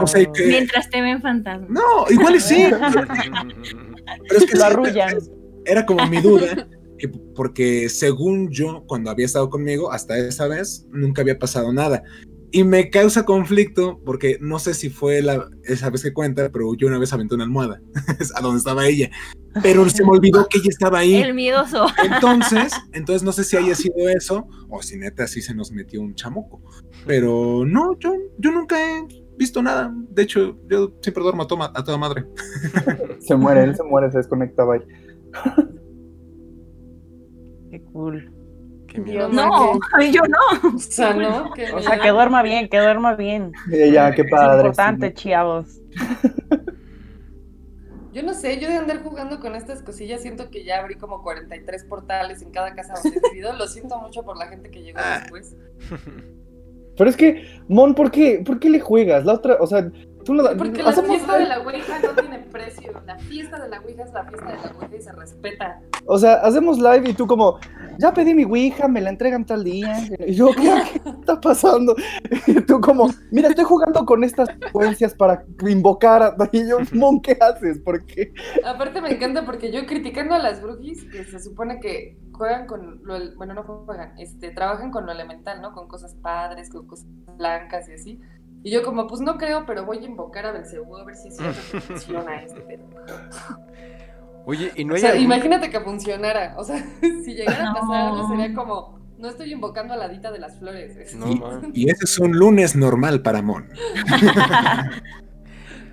[0.00, 1.70] O sea, que- Mientras te ven fantasmas.
[1.70, 2.66] No, igual y sí.
[4.28, 5.18] Pero es que Lo arrullan.
[5.64, 10.86] era como mi duda, que- porque según yo, cuando había estado conmigo, hasta esa vez,
[10.90, 12.02] nunca había pasado nada.
[12.54, 16.74] Y me causa conflicto porque no sé si fue la, esa vez que cuenta, pero
[16.74, 17.80] yo una vez aventé una almohada
[18.36, 19.10] a donde estaba ella.
[19.62, 21.14] Pero se me olvidó que ella estaba ahí.
[21.14, 21.86] El miedoso.
[22.04, 26.00] Entonces, entonces no sé si haya sido eso o si neta sí se nos metió
[26.02, 26.60] un chamuco.
[27.06, 29.06] Pero no, yo, yo nunca he
[29.38, 29.90] visto nada.
[30.10, 32.26] De hecho, yo siempre duermo a, toma- a toda madre.
[33.20, 34.80] Se muere, él se muere, se desconectaba ahí.
[37.70, 38.31] Qué cool.
[38.92, 39.28] Qué miedo.
[39.28, 39.32] Dios.
[39.32, 39.80] No,
[40.12, 40.74] yo no.
[40.74, 41.50] O sea, ¿no?
[41.74, 43.52] O sea, que duerma bien, que duerma bien.
[43.70, 44.58] Ya, qué Es padre.
[44.68, 45.80] importante, chavos.
[48.12, 51.22] Yo no sé, yo de andar jugando con estas cosillas siento que ya abrí como
[51.22, 53.54] 43 portales en cada casa donde he vivido.
[53.54, 55.20] Lo siento mucho por la gente que llegó Ah.
[55.20, 55.56] después.
[56.98, 59.24] Pero es que, Mon, ¿por qué, ¿por qué le juegas?
[59.24, 59.90] La otra, o sea,
[60.26, 62.92] tú no Porque la hacemos- fiesta de la Ouija no tiene precio.
[63.06, 65.80] La fiesta de la Ouija es la fiesta de la Ouija y se respeta.
[66.04, 67.58] O sea, hacemos live y tú como,
[67.98, 69.96] ya pedí mi Ouija, me la entregan tal día.
[70.26, 71.94] Y yo, ¿qué, qué está pasando?
[72.46, 76.22] Y tú como, mira, estoy jugando con estas secuencias para invocar.
[76.22, 76.36] a-".
[76.52, 77.78] Y yo, Mon, ¿qué haces?
[77.78, 78.32] ¿Por qué?
[78.64, 83.00] Aparte me encanta porque yo criticando a las brujis, que se supone que juegan con
[83.04, 85.72] lo, bueno, no juegan, este, trabajan con lo elemental, ¿no?
[85.72, 88.20] Con cosas padres, con cosas blancas y así.
[88.64, 91.28] Y yo como, pues no creo, pero voy a invocar a Belcebú a ver si
[91.28, 92.84] es cierto que funciona este pedo.
[94.46, 96.54] Oye, y no O hay sea, algún- imagínate que funcionara.
[96.58, 96.84] O sea,
[97.24, 98.28] si llegara a pasar No.
[98.28, 100.96] sería como, no estoy invocando a la Dita de las flores.
[100.96, 101.26] es- No.
[101.74, 103.68] Y ese es un lunes normal para Mon.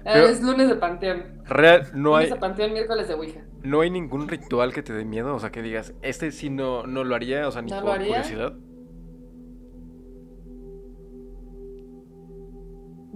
[0.05, 1.23] Ah, Pero- es lunes de panteón.
[1.45, 3.41] Real, no hay, Lunes de panteón, miércoles de Ouija.
[3.63, 6.87] no hay ningún ritual que te dé miedo, o sea, que digas, este sí no,
[6.87, 8.53] no lo haría, o sea, ni ¿No lo por curiosidad.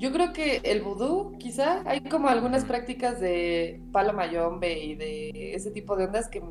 [0.04, 5.56] Yo creo que el vudú, quizá, hay como algunas prácticas de palo mayombe y de
[5.56, 6.44] ese tipo de ondas que,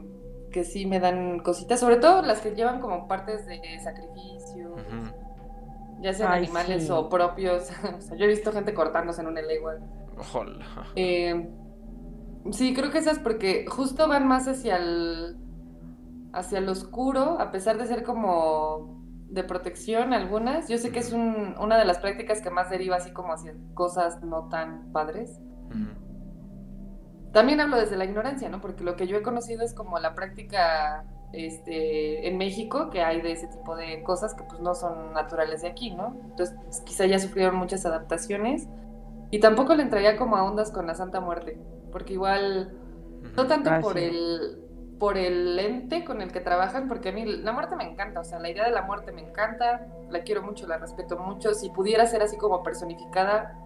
[0.51, 4.75] que sí me dan cositas, sobre todo las que llevan como partes de sacrificio,
[6.01, 6.91] ya sean Ay, animales sí.
[6.91, 7.69] o propios.
[7.99, 9.75] O sea, yo he visto gente cortándose en un elegua.
[10.19, 10.65] Ojalá.
[10.97, 11.47] Eh,
[12.53, 15.37] sí, creo que esas porque justo van más hacia el
[16.33, 19.02] hacia lo oscuro, a pesar de ser como
[19.33, 20.69] de protección algunas.
[20.69, 23.55] Yo sé que es un- una de las prácticas que más deriva así como hacia
[23.75, 25.41] cosas no tan padres.
[25.71, 27.33] Ujú.
[27.33, 28.61] También hablo desde la ignorancia, ¿no?
[28.61, 33.23] Porque lo que yo he conocido es como la práctica este, en México, que hay
[33.23, 36.15] de ese tipo de cosas que pues no son naturales de aquí, ¿no?
[36.25, 38.69] Entonces quizá ya sufrieron muchas adaptaciones.
[39.31, 41.59] Y tampoco le entraría como a ondas con la Santa Muerte,
[41.91, 42.75] porque igual,
[43.35, 44.05] no tanto Ah, por sí.
[44.05, 44.62] el
[45.03, 48.25] por el ente con el que trabajan, porque a mí la muerte me encanta, o
[48.25, 51.71] sea, la idea de la muerte me encanta, la quiero mucho, la respeto mucho, si
[51.71, 53.59] pudiera ser así como personificada,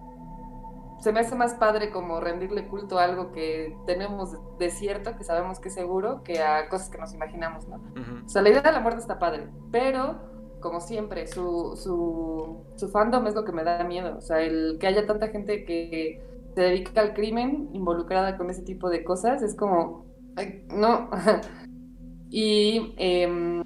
[0.99, 5.23] se me hace más padre como rendirle culto a algo que tenemos de cierto, que
[5.23, 7.83] sabemos que es seguro, que a cosas que nos imaginamos, ¿no?
[8.25, 10.15] O sea, la idea de la muerte está padre, pero
[10.59, 14.17] como siempre, su, su, su fandom es lo que me da miedo.
[14.17, 16.19] O sea, el que haya tanta gente que
[16.55, 20.06] se dedica al crimen involucrada con ese tipo de cosas es como,
[20.37, 21.09] ay, no.
[22.29, 23.61] y em,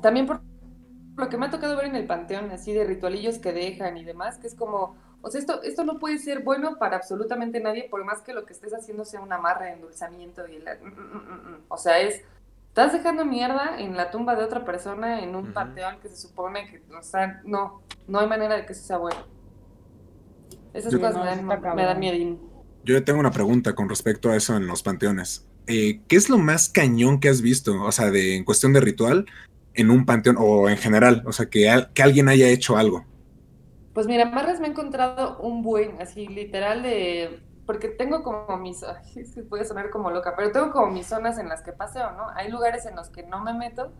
[0.00, 0.40] también por
[1.16, 4.04] lo que me ha tocado ver en el panteón, así de ritualillos que dejan y
[4.04, 7.88] demás, que es como, O sea, esto, esto no puede ser bueno para absolutamente nadie,
[7.90, 10.74] por más que lo que estés haciendo sea un amarre, endulzamiento y la...
[10.74, 12.22] Mm, mm, mm, o sea, es...
[12.68, 16.66] Estás dejando mierda en la tumba de otra persona en un panteón que se supone
[16.66, 19.18] que, o sea, no, no hay manera de que eso sea bueno.
[20.74, 22.38] Esas Yo- cosas No, me dan, me dan miedín.
[22.84, 25.48] Yo tengo una pregunta con respecto a eso en los panteones.
[25.66, 27.82] Eh, ¿Qué es lo más cañón que has visto?
[27.82, 29.26] O sea, de, en cuestión de ritual,
[29.74, 31.22] en un panteón o en general.
[31.26, 33.04] O sea, que, que alguien haya hecho algo.
[33.92, 37.40] Pues mira, amarres me he encontrado un buen, así literal de...
[37.64, 38.82] Porque tengo como mis...
[38.82, 42.28] Ay, puede sonar como loca, pero tengo como mis zonas en las que paseo, ¿no?
[42.34, 43.92] Hay lugares en los que no me meto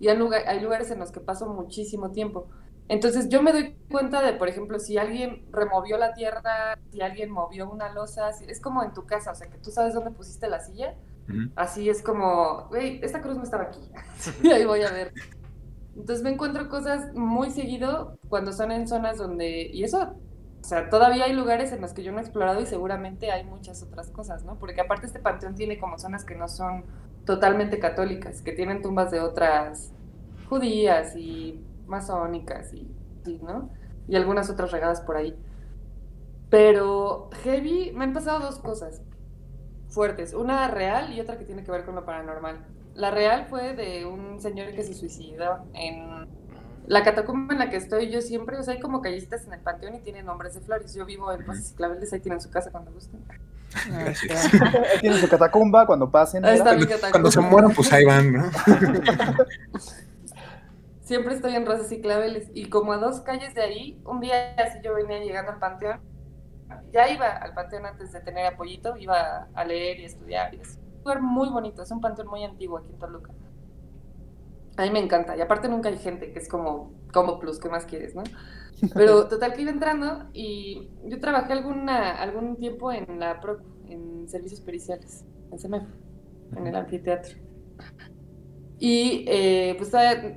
[0.00, 2.48] y hay, hay lugares en los que paso muchísimo tiempo.
[2.88, 7.30] Entonces yo me doy cuenta de, por ejemplo, si alguien removió la tierra, si alguien
[7.30, 10.10] movió una losa, si- es como en tu casa, o sea, que tú sabes dónde
[10.12, 10.94] pusiste la silla,
[11.56, 13.80] así es como, güey, esta cruz no estaba aquí,
[14.42, 15.12] y ahí voy a ver.
[15.96, 20.14] Entonces me encuentro cosas muy seguido cuando son en zonas donde, y eso,
[20.62, 23.44] o sea, todavía hay lugares en los que yo no he explorado y seguramente hay
[23.44, 24.58] muchas otras cosas, ¿no?
[24.58, 26.84] Porque aparte este panteón tiene como zonas que no son
[27.24, 29.92] totalmente católicas, que tienen tumbas de otras
[30.48, 32.90] judías y masónicas y,
[33.26, 33.70] y, ¿no?
[34.08, 35.36] Y algunas otras regadas por ahí.
[36.50, 39.02] Pero heavy, me han pasado dos cosas
[39.88, 42.64] fuertes, una real y otra que tiene que ver con lo paranormal.
[42.94, 46.28] La real fue de un señor que se suicidó en
[46.86, 49.60] la catacumba en la que estoy yo siempre, o sea, hay como callecitas en el
[49.60, 50.94] panteón y tienen nombres de flores.
[50.94, 53.24] Yo vivo en Pasos y Claveles, ahí tienen su casa cuando gusten.
[53.90, 54.54] Gracias.
[54.62, 56.44] Ahí tienen su catacumba cuando pasen.
[56.44, 57.10] Ahí está mi catacumba.
[57.10, 58.50] Cuando se mueran, pues ahí van, ¿no?
[61.06, 62.50] Siempre estoy en Rosas y Claveles.
[62.52, 66.00] Y como a dos calles de ahí, un día así yo venía llegando al panteón.
[66.92, 70.52] Ya iba al panteón antes de tener apoyito, iba a leer y estudiar.
[70.52, 73.30] Y es un lugar muy bonito, es un panteón muy antiguo aquí en Toluca.
[74.76, 75.36] A mí me encanta.
[75.36, 78.24] Y aparte nunca hay gente, que es como, como plus, ¿qué más quieres, no?
[78.92, 84.28] Pero total que iba entrando y yo trabajé alguna, algún tiempo en la PROC, en
[84.28, 85.84] servicios periciales, en CEMEF,
[86.56, 87.45] en el anfiteatro.
[88.78, 89.90] Y eh, pues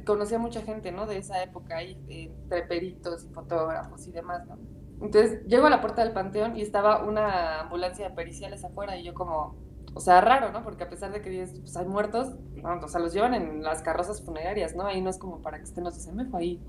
[0.06, 1.06] conocí a mucha gente, ¿no?
[1.06, 4.58] De esa época ahí, eh, entre peritos y fotógrafos y demás, ¿no?
[5.02, 9.04] Entonces llego a la puerta del panteón y estaba una ambulancia de periciales afuera y
[9.04, 9.56] yo como,
[9.94, 10.64] o sea, raro, ¿no?
[10.64, 12.80] Porque a pesar de que dices, pues hay muertos, ¿no?
[12.82, 14.86] o sea, los llevan en las carrozas funerarias, ¿no?
[14.86, 16.62] Ahí no es como para que estén los CEMEFO, ahí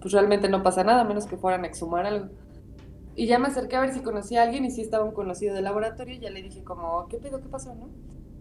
[0.00, 2.28] pues realmente no pasa nada, a menos que fueran a exhumar algo.
[3.14, 5.54] Y ya me acerqué a ver si conocía a alguien y si estaba un conocido
[5.54, 7.40] del laboratorio y ya le dije como, ¿qué pedo?
[7.40, 7.74] ¿Qué pasó?
[7.74, 7.88] ¿no?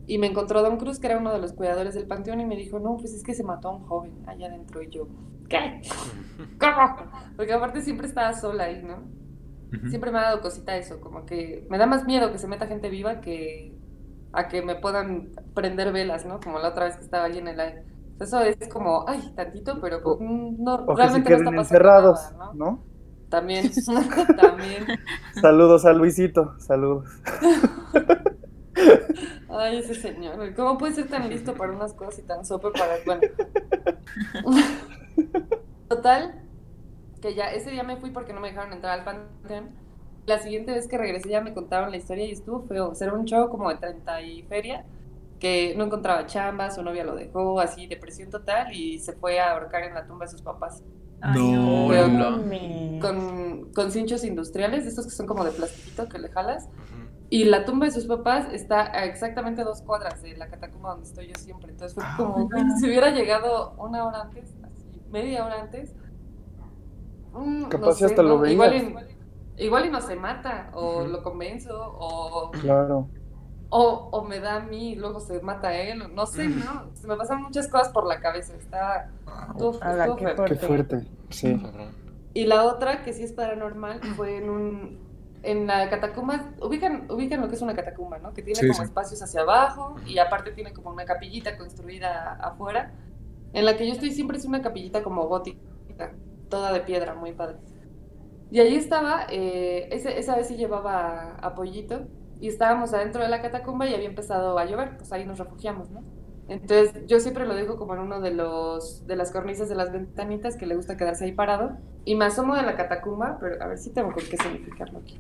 [0.10, 2.56] Y me encontró Don Cruz, que era uno de los cuidadores del panteón, y me
[2.56, 4.82] dijo, no, pues es que se mató a un joven allá adentro.
[4.82, 5.08] Y yo,
[5.48, 5.82] ¿qué?
[6.60, 7.12] ¿Cómo?
[7.38, 9.04] Porque aparte siempre estaba sola ahí, ¿no?
[9.88, 12.66] Siempre me ha dado cosita eso, como que me da más miedo que se meta
[12.66, 13.78] gente viva que
[14.34, 16.40] a que me puedan prender velas, ¿no?
[16.40, 17.84] Como la otra vez que estaba allí en el aire.
[18.20, 21.48] Eso es como, ay, tantito, pero pues, mm, no, O que se realmente no queden
[21.48, 22.66] está pasando encerrados, nada, ¿no?
[22.66, 22.84] ¿no?
[23.30, 23.70] También,
[24.42, 24.88] también.
[25.40, 27.06] Saludos a Luisito, saludos.
[29.60, 30.54] Ay, ese señor.
[30.56, 32.96] ¿Cómo puede ser tan listo para unas cosas y tan sope para...
[33.06, 33.22] Bueno.
[35.90, 36.42] Total,
[37.22, 39.70] que ya ese día me fui porque no me dejaron entrar al panteón.
[40.26, 42.90] La siguiente vez que regresé ya me contaron la historia y estuvo feo.
[42.90, 44.86] O sea, era un show como de 30 y feria
[45.40, 49.54] que no encontraba chamba, su novia lo dejó, así, depresión total y se fue a
[49.54, 50.84] ahorcar en la tumba de sus papás.
[51.22, 51.88] Ay, No.
[51.88, 53.02] Mames.
[53.02, 56.66] con, con cinchos industriales, estos que son como de plastiquito que le jalas.
[56.66, 56.99] Ujú.
[57.32, 61.08] Y la tumba de sus papás está a exactamente dos cuadras de la catacumba donde
[61.08, 61.72] estoy yo siempre.
[61.72, 65.94] Entonces fue como, si hubiera llegado una hora antes, así, media hora antes,
[67.34, 68.74] mm, Capaz y hasta lo igual,
[69.58, 73.08] y, igual y no se mata, o lo convenzo, o, Claro.
[73.70, 76.90] o, o me da a mí y luego se mata él, no sé, ¿no?
[76.96, 78.56] Se me pasan muchas cosas por la cabeza.
[78.56, 79.12] Está.
[79.28, 81.06] A Qué fuerte.
[81.30, 81.62] Sí.
[82.34, 85.09] Y la otra, que sí es paranormal, fue en un.
[85.42, 88.34] En la catacumba, ubican, ubican lo que es una catacumba, ¿no?
[88.34, 88.84] Que tiene Sí, como sí.
[88.84, 92.94] espacios hacia abajo y aparte tiene como una capillita construida afuera.
[93.54, 95.60] En la que yo estoy siempre es una capillita como gótica,
[96.50, 97.58] toda de piedra, muy padre.
[98.50, 103.42] Y ahí estaba, eh, ese- esa vez sí llevaba apoyito y estábamos adentro de la
[103.42, 106.06] catacumba y había empezado a llover, pues ahí nos refugiamos, ¿no?
[106.50, 109.92] Entonces yo siempre lo dejo como en uno de los de las cornisas de las
[109.92, 113.68] ventanitas que le gusta quedarse ahí parado y me asomo de la catacumba, pero a
[113.68, 115.20] ver si tengo con qué significarlo aquí.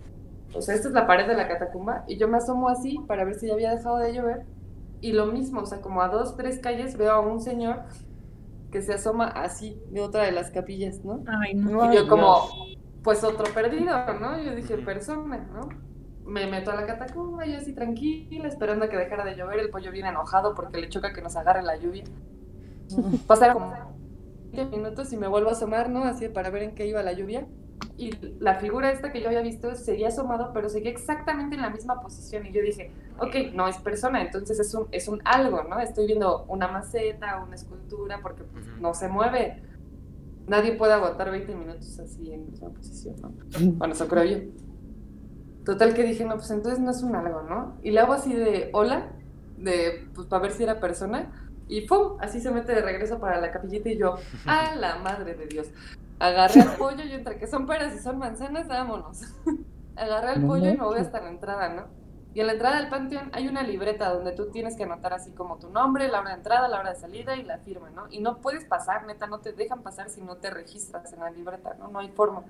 [0.56, 3.24] O sea, esta es la pared de la catacumba y yo me asomo así para
[3.24, 4.46] ver si ya había dejado de llover
[5.02, 7.84] y lo mismo, o sea, como a dos, tres calles veo a un señor
[8.72, 11.24] que se asoma así de otra de las capillas, ¿no?
[11.28, 11.92] Ay, no.
[11.92, 12.50] Y yo como,
[13.04, 14.42] pues otro perdido, ¿no?
[14.42, 15.70] Yo dije, persona, ¿no?
[16.30, 19.60] Me meto a la catacumba, yo así tranquila, esperando a que dejara de llover.
[19.60, 22.04] El pollo viene enojado porque le choca que nos agarre la lluvia.
[23.28, 23.74] Pasaron como
[24.52, 26.04] 20 minutos y me vuelvo a asomar, ¿no?
[26.04, 27.48] Así para ver en qué iba la lluvia.
[27.98, 31.70] y la figura esta que yo había visto seguía asomado, pero seguía exactamente en la
[31.70, 32.46] misma posición.
[32.46, 35.80] Y yo dije, ok, no es persona, entonces es un, es un algo, ¿no?
[35.80, 39.64] Estoy viendo una maceta, una escultura, porque pues, no se mueve.
[40.48, 43.34] Nadie puede aguantar 20 minutos así en la misma posición, ¿no?
[43.78, 44.69] Bueno, eso creo yo.
[45.70, 47.78] Total que dije, no, pues entonces no es un algo, ¿no?
[47.84, 49.12] Y le hago así de hola,
[49.56, 51.32] de, pues para ver si era persona,
[51.68, 52.18] y ¡pum!
[52.20, 54.16] Así se mete de regreso para la capillita y yo,
[54.48, 55.68] ¡a la madre de Dios!
[56.18, 59.22] Agarré el pollo y entre que son peras y son manzanas, vámonos.
[59.96, 61.84] Agarré el pollo y me voy hasta la entrada, ¿no?
[62.34, 65.34] Y en la entrada del panteón hay una libreta donde tú tienes que anotar así
[65.34, 68.08] como tu nombre, la hora de entrada, la hora de salida y la firma, ¿no?
[68.10, 71.30] Y no puedes pasar, neta, no te dejan pasar si no te registras en la
[71.30, 71.90] libreta, ¿no?
[71.90, 72.42] No hay forma.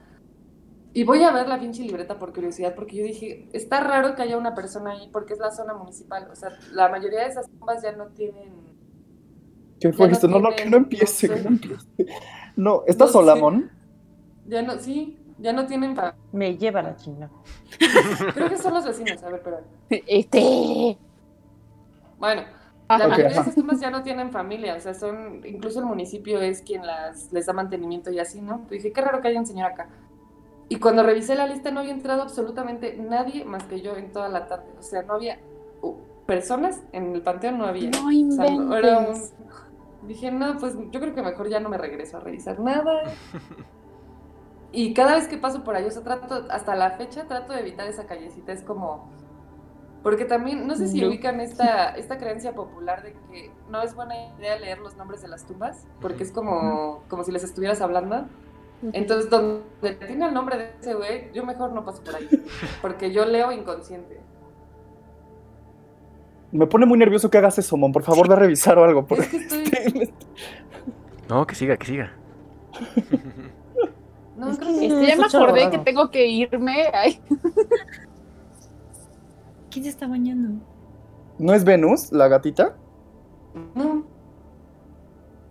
[0.93, 4.23] Y voy a ver la pinche libreta por curiosidad, porque yo dije, está raro que
[4.23, 6.27] haya una persona ahí porque es la zona municipal.
[6.31, 8.53] O sea, la mayoría de esas tumbas ya no tienen...
[9.79, 10.27] ¿Qué fue esto?
[10.27, 11.87] No, no, que no empiece, no que no empiece.
[12.55, 13.41] No, ¿estás No sola, sé.
[13.41, 13.71] Mon?
[14.47, 15.95] Ya no, sí, ya no tienen...
[16.31, 17.31] Me lleva la chingada.
[18.33, 19.61] Creo que son los vecinos, a ver, pero...
[19.89, 20.97] Este.
[22.17, 22.41] Bueno,
[22.89, 25.45] Ah, la mayoría de esas tumbas ya no tienen familia, o sea, son...
[25.45, 28.65] Incluso el municipio es quien las, les da mantenimiento y así, ¿no?
[28.67, 29.89] Pues dije, qué raro que haya un señor acá.
[30.69, 34.29] Y cuando revisé la lista no había entrado absolutamente nadie más que yo en toda
[34.29, 34.65] la tarde.
[34.79, 35.39] O sea, no había
[35.81, 35.95] uh,
[36.27, 37.89] personas en el panteón, no había.
[37.89, 39.33] No O sea, no- era un- inventes.
[40.03, 43.01] Dije, no, pues yo creo que mejor ya no me regreso a revisar nada.
[44.71, 47.61] Y cada vez que paso por ahí, o sea, trato, hasta la fecha trato de
[47.61, 48.51] evitar esa callecita.
[48.51, 49.09] Es como.
[50.03, 51.09] Porque también, no sé si No.
[51.09, 55.27] ubican esta, esta creencia popular de que no es buena idea leer los nombres de
[55.27, 58.25] las tumbas, porque es como, como si les estuvieras hablando.
[58.93, 59.61] Entonces, donde
[60.05, 62.27] tiene el nombre de ese güey, yo mejor no paso por ahí,
[62.81, 64.19] porque yo leo inconsciente.
[66.51, 67.91] Me pone muy nervioso que hagas eso, Mon.
[67.91, 69.05] Por favor, ve a revisar o algo.
[69.05, 70.13] por- Es que estoy...
[71.29, 72.11] No, que siga, que siga.
[74.35, 74.85] No, Es creo que- que...
[74.87, 75.71] Este, ya me acordé raro.
[75.71, 76.87] que tengo que irme.
[76.93, 77.21] Ay,
[79.69, 80.63] ¿Quién se está bañando?
[81.37, 82.75] ¿No es Venus, la gatita?
[83.75, 84.03] No.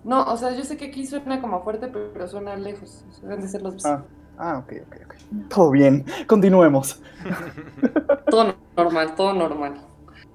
[0.05, 3.05] No, o sea, yo sé que aquí suena como fuerte, pero suena lejos.
[3.23, 4.05] Deben de ser los Ah,
[4.39, 5.15] ah, ok, ok, ok.
[5.49, 6.05] Todo bien.
[6.27, 7.03] Continuemos.
[8.31, 9.75] Todo normal, todo normal.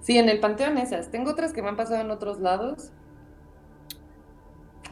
[0.02, 1.10] Sí, en el panteón esas.
[1.12, 2.92] Tengo otras que me han pasado en otros lados.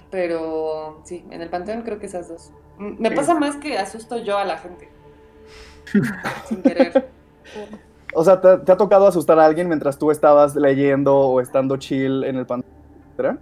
[0.10, 2.51] Pero sí, en el panteón creo que esas dos.
[2.77, 3.15] Mm, Me Sí.
[3.15, 4.89] pasa más que asusto yo a la gente.
[6.45, 7.10] Sin querer.
[8.13, 11.77] O sea, ¿te, te ha tocado asustar a alguien mientras tú estabas leyendo o estando
[11.77, 13.38] chill en el pantalla?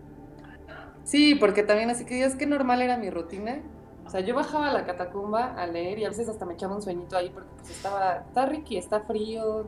[1.09, 3.59] Sí, porque también así que digas que normal era mi rutina.
[4.05, 6.75] O sea, yo bajaba a la catacumba a leer y a veces hasta me echaba
[6.75, 9.67] un sueñito ahí porque pues estaba, está Ricky, está frío,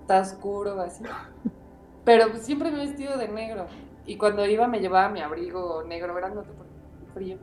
[0.00, 1.04] está oscuro, así.
[2.04, 3.66] Pero pues, siempre me he vestido de negro.
[4.04, 6.72] Y cuando iba me llevaba mi abrigo negro grandote porque
[7.14, 7.38] frío.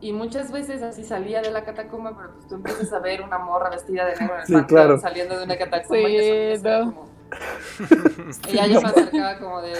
[0.00, 3.38] Y muchas veces así salía de la catacumba, pero pues tú empiezas a ver una
[3.38, 4.98] morra vestida de negro en el Sí, claro.
[5.00, 6.08] saliendo de una catacumba.
[6.08, 6.16] Sí, y
[6.52, 6.92] eso no.
[6.94, 7.08] como-
[8.48, 9.72] y ya yo me acercaba como de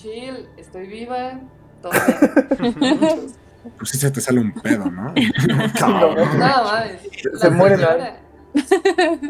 [0.00, 1.40] chill, estoy viva,
[1.82, 1.92] todo
[2.80, 3.32] bien.
[3.76, 5.12] Pues sí se te sale un pedo, ¿no?
[5.80, 6.14] No,
[6.64, 7.02] mames.
[7.38, 8.16] Se muere la-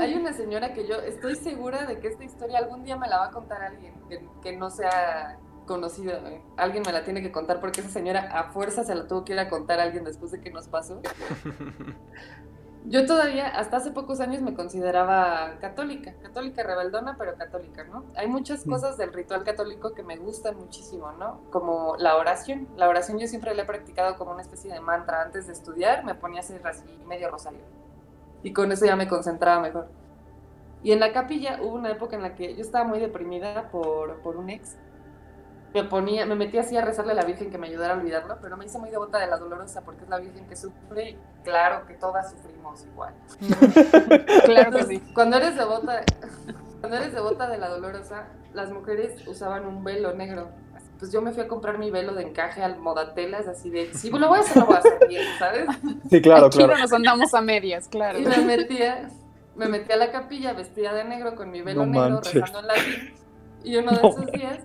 [0.01, 3.19] Hay una señora que yo estoy segura de que esta historia algún día me la
[3.19, 6.19] va a contar alguien que, que no sea conocida.
[6.21, 6.41] güey.
[6.57, 9.33] Alguien me la tiene que contar porque esa señora a fuerza se la tuvo que
[9.35, 11.01] ir a contar a alguien después de que nos pasó.
[12.87, 18.05] Yo todavía, hasta hace pocos años, me consideraba católica, católica rebeldona, pero católica, ¿no?
[18.17, 18.71] Hay muchas Mm.
[18.71, 21.43] cosas del ritual católico que me gustan muchísimo, ¿no?
[21.51, 22.69] Como la oración.
[22.77, 25.23] La oración yo siempre la he practicado como una especie de mantra.
[25.23, 27.61] Antes de estudiar me ponía a hacer así medio rosario.
[28.43, 29.89] Y con eso ya me concentraba mejor.
[30.83, 34.21] Y en la capilla hubo una época en la que yo estaba muy deprimida por,
[34.23, 34.79] por un ex.
[35.73, 38.39] Me ponía, me metía así a rezarle a la Virgen que me ayudara a olvidarlo,
[38.43, 41.19] pero me hice muy devota de la Dolorosa porque es la Virgen que sufre y
[41.45, 43.15] claro que todas sufrimos igual.
[44.45, 45.01] claro que sí.
[45.15, 46.03] Cuando eres devota,
[46.81, 50.49] cuando eres devota de la Dolorosa, las mujeres usaban un velo negro.
[50.99, 54.11] Pues yo me fui a comprar mi velo de encaje al modatelas, así de, si
[54.11, 55.67] lo voy a hacer, lo voy a hacer bien, ¿sabes?
[56.11, 56.75] Sí, claro, Aquí claro.
[56.75, 58.19] no nos andamos a medias, claro.
[58.19, 59.09] Y me metía,
[59.57, 62.35] me metí a la capilla vestida de negro con mi velo No negro, manches.
[62.35, 63.15] rezando en latín.
[63.65, 64.59] Y uno de No esos días,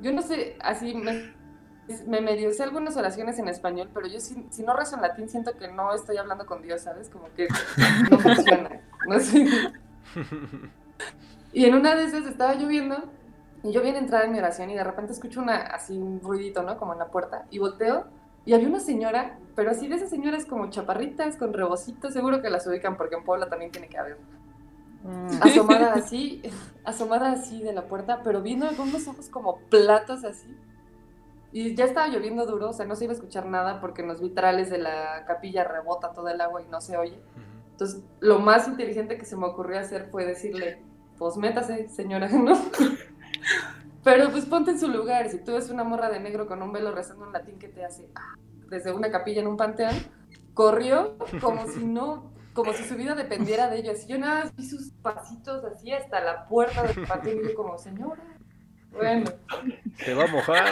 [0.00, 1.32] yo no sé, así me,
[2.06, 5.28] me medio sé algunas oraciones en español, pero yo si, si no rezo en latín
[5.28, 7.08] siento que no estoy hablando con Dios, ¿sabes?
[7.08, 7.48] Como que
[8.10, 8.80] no funciona.
[9.06, 9.46] No sé.
[11.52, 13.10] Y en una de esas estaba lloviendo
[13.62, 16.62] y yo bien entrada en mi oración y de repente escucho una, así un ruidito,
[16.62, 16.78] ¿no?
[16.78, 18.06] Como en la puerta y volteo
[18.44, 22.48] y había una señora, pero así de esas señoras como chaparritas, con rebocitos, seguro que
[22.48, 24.16] las ubican porque en Puebla también tiene que haber.
[25.40, 26.42] Asomada así,
[26.84, 30.56] asomada así de la puerta, pero viendo con unos ojos como platos así.
[31.50, 34.08] Y ya estaba lloviendo duro, o sea, no se iba a escuchar nada porque en
[34.08, 37.18] los vitrales de la capilla rebota todo el agua y no se oye.
[37.70, 40.82] Entonces, lo más inteligente que se me ocurrió hacer fue decirle,
[41.16, 42.58] pues métase, señora, ¿no?
[44.04, 45.28] Pero pues ponte en su lugar.
[45.30, 47.84] Si tú ves una morra de negro con un velo rezando un latín que te
[47.84, 48.34] hace ah,
[48.68, 49.94] desde una capilla en un panteón,
[50.54, 53.92] corrió como si no, como si su vida dependiera de ello.
[53.92, 57.54] Así yo nada más vi sus pasitos así hasta la puerta del panteón y yo
[57.54, 58.20] como, señora.
[58.90, 59.30] Bueno,
[60.04, 60.64] Se va a mojar.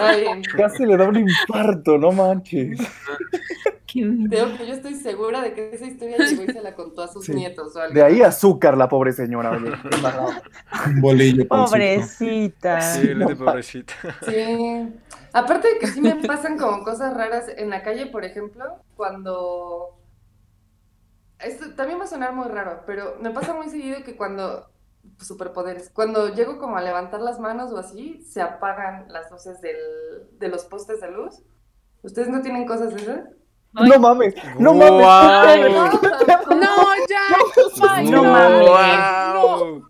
[0.57, 2.77] Casi le da un infarto, no manches.
[3.95, 7.09] Digo que yo estoy segura de que esa historia llegó y se la contó a
[7.09, 7.35] sus Sí.
[7.35, 7.95] nietos o algo.
[7.95, 9.53] De ahí azúcar, la pobre señora.
[9.53, 9.71] oye.
[10.87, 11.47] Un bolillo.
[11.47, 12.81] Pobrecita.
[12.81, 13.95] Sí, le de pobrecita.
[14.27, 14.89] Sí.
[15.33, 18.65] Aparte de que sí me pasan como cosas raras en la calle, por ejemplo,
[18.97, 19.97] cuando...
[21.39, 24.71] Esto también va a sonar muy raro, pero me pasa muy seguido que cuando...
[25.21, 25.89] Superpoderes.
[25.91, 29.77] Cuando llego como a levantar las manos o así, se apagan las luces del,
[30.33, 31.43] de los postes de luz.
[32.03, 33.21] ¿Ustedes no tienen cosas de esas?
[33.75, 33.89] Ay.
[33.89, 35.07] No mames, no mames.
[36.57, 36.77] No,
[37.09, 37.21] ya.
[37.91, 38.69] Ay, No no, mames.
[38.69, 39.83] Guau.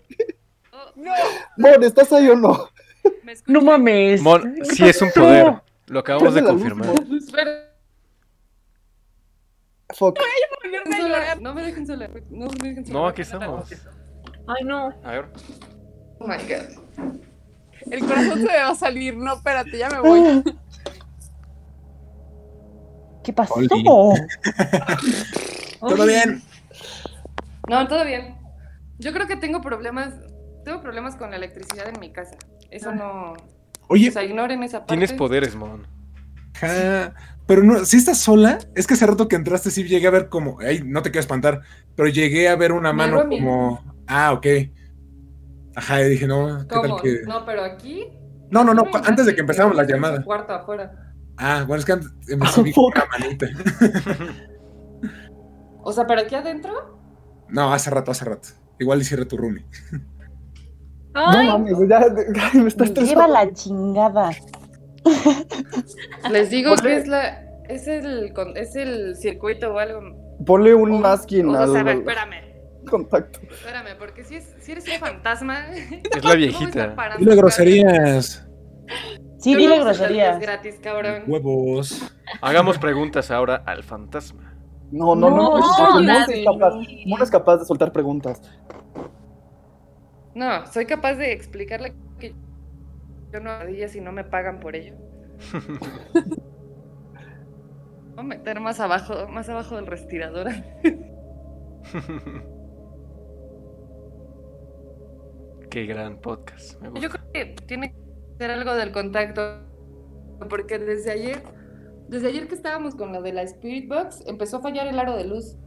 [0.96, 1.12] No.
[1.58, 2.68] Mon, ¿estás ahí o no?
[3.46, 4.20] No mames.
[4.22, 5.62] Mon, ¿Qué sí es un poder.
[5.86, 7.30] Lo acabamos de la luz,
[10.00, 10.14] Mon.
[10.14, 10.18] Espera, Fuck.
[10.62, 11.40] Ponerme a llorar.
[11.42, 12.08] No me dejen sola.
[12.30, 12.98] No me dejen sola.
[12.98, 13.70] No, aquí estamos.
[14.46, 14.88] Ay, no.
[15.04, 15.28] A ver.
[16.18, 17.14] Oh my God.
[17.90, 19.16] El corazón se me va a salir.
[19.16, 20.42] No, espérate, ya me voy.
[23.24, 23.54] ¿Qué pasó?
[23.54, 23.68] Oli.
[25.80, 26.42] Todo bien.
[27.68, 28.36] No, todo bien.
[28.98, 30.14] Yo creo que tengo problemas,
[30.64, 32.36] tengo problemas con la electricidad en mi casa.
[32.70, 33.34] Eso no,
[33.88, 34.94] Oye, o sea, ignoren esa parte.
[34.94, 35.86] Tienes poderes, Mon.
[36.54, 37.14] ja,
[37.46, 40.28] pero no, si estás sola, es que hace rato que entraste sí llegué a ver
[40.28, 41.60] como, ay, no te quiero espantar,
[41.94, 44.46] pero llegué a ver una mano como, ah, ok.
[45.76, 46.96] Ajá, y dije, no, ¿qué ¿Cómo?
[46.96, 47.22] tal que...?
[47.26, 48.08] No, pero aquí.
[48.50, 50.22] No, no, no, me antes de que empezáramos la llamada.
[50.22, 51.14] Cuarto afuera.
[51.36, 52.94] Ah, bueno, es que antes empecé vi fuck.
[52.94, 53.46] una manita.
[55.82, 56.98] O sea, ¿pero aquí adentro?
[57.48, 58.48] No, hace rato, hace rato.
[58.78, 59.64] Igual y cierra tu roomie.
[59.92, 60.00] No
[61.28, 62.00] Ay, mames, ya,
[62.34, 64.30] ya me está Me lleva la chingada.
[66.30, 70.00] Les digo Ponle- que es la, es el, es el circuito o algo.
[70.44, 72.34] Ponle un O- masking o al, sea, al espérame,
[72.88, 73.40] contacto.
[73.50, 75.66] espérame, porque si, es, si eres un fantasma.
[76.16, 76.94] Es la viejita.
[77.18, 78.46] Dile groserías.
[79.38, 80.38] Sí, Yo dile no groserías.
[80.40, 81.24] gratis, cabrón.
[81.26, 82.12] Huevos.
[82.40, 84.54] Hagamos preguntas ahora al fantasma.
[84.92, 85.36] No, no, no.
[85.36, 86.74] No, no, no, Mon no, es capaz,
[87.24, 88.40] es capaz de soltar preguntas.
[90.34, 92.34] No, soy capaz de explicarle que
[93.32, 94.94] yo no hago y no me pagan por ello.
[98.14, 100.48] Voy a meter más abajo, más abajo del respirador.
[105.70, 106.80] Qué gran podcast.
[106.80, 107.98] Me Yo creo que tiene que
[108.38, 109.60] ser algo del contacto,
[110.48, 111.42] porque desde ayer,
[112.08, 115.14] desde ayer que estábamos con lo de la Spirit Box, empezó a fallar el aro
[115.16, 115.58] de luz.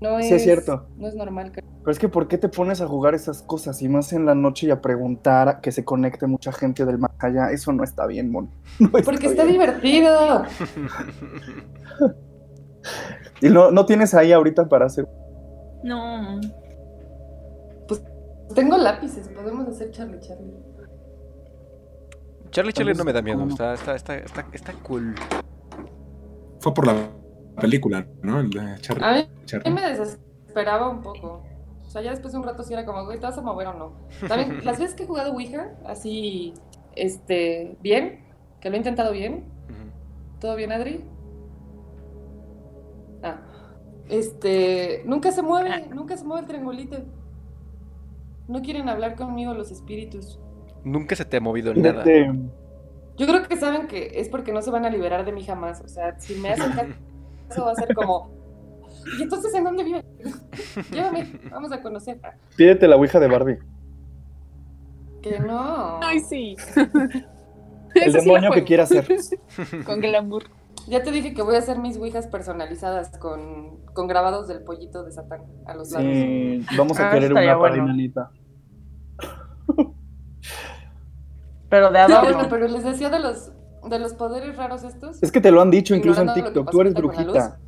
[0.00, 0.86] No Sí, es cierto.
[0.96, 1.52] No es normal.
[1.52, 4.24] que- Pero es que ¿por qué te pones a jugar esas cosas y más en
[4.26, 7.50] la noche y a preguntar a que se conecte mucha gente del más allá?
[7.50, 8.50] Eso no está bien, Mon.
[8.78, 10.44] No Porque está divertido.
[13.42, 15.06] Y no, no tienes ahí ahorita para hacer.
[15.82, 16.40] no.
[18.54, 20.52] Tengo lápices, podemos hacer Charlie Charlie.
[22.50, 23.46] Charlie Charlie no me da miedo.
[23.48, 24.16] Está, está, está,
[24.52, 25.14] está cool.
[26.58, 26.94] Fue por la
[27.60, 28.40] película, ¿no?
[28.40, 29.04] El de Charlie.
[29.04, 29.70] A mí Charlie.
[29.72, 31.42] me desesperaba un poco.
[31.86, 33.66] O sea, ya después de un rato sí era como, güey, ¿te vas a mover
[33.68, 33.92] o no?
[34.28, 36.54] También, las veces que he jugado Ouija, así,
[36.94, 38.24] este, bien,
[38.60, 39.44] que lo he intentado bien.
[40.40, 41.04] ¿todo bien, Adri?
[43.22, 43.40] Ah,
[44.08, 46.96] este, nunca se mueve, nunca se mueve el triangulito.
[48.48, 50.40] No quieren hablar conmigo los espíritus.
[50.82, 52.00] Nunca se te ha movido nada.
[52.00, 52.32] Este,
[53.16, 55.82] Yo creo que saben que es porque no se van a liberar de mí jamás.
[55.82, 56.72] O sea, si me hacen
[57.50, 58.30] caso va a ser como,
[59.18, 60.04] ¿y entonces en dónde vive?
[60.92, 62.18] Llévame, vamos a conocer.
[62.56, 63.58] pídete la ouija de Barbie.
[65.22, 66.00] Que no.
[66.02, 66.56] Ay, sí.
[67.94, 69.06] El Eso sí demonio que quiera hacer.
[69.84, 70.44] Con glamour.
[70.86, 75.04] Ya te dije que voy a hacer mis ouijas personalizadas con, con grabados del pollito
[75.04, 76.06] de Satán a los lados.
[76.10, 77.84] Sí, vamos a Ah, querer una para bueno.
[77.84, 78.30] Inanita.
[81.68, 82.32] Pero de No, adorno.
[82.32, 83.52] bueno, pero les decía de los,
[83.88, 85.22] de los poderes raros estos.
[85.22, 86.70] Es que te lo han dicho incluso en TikTok.
[86.70, 87.58] Tú eres brujita.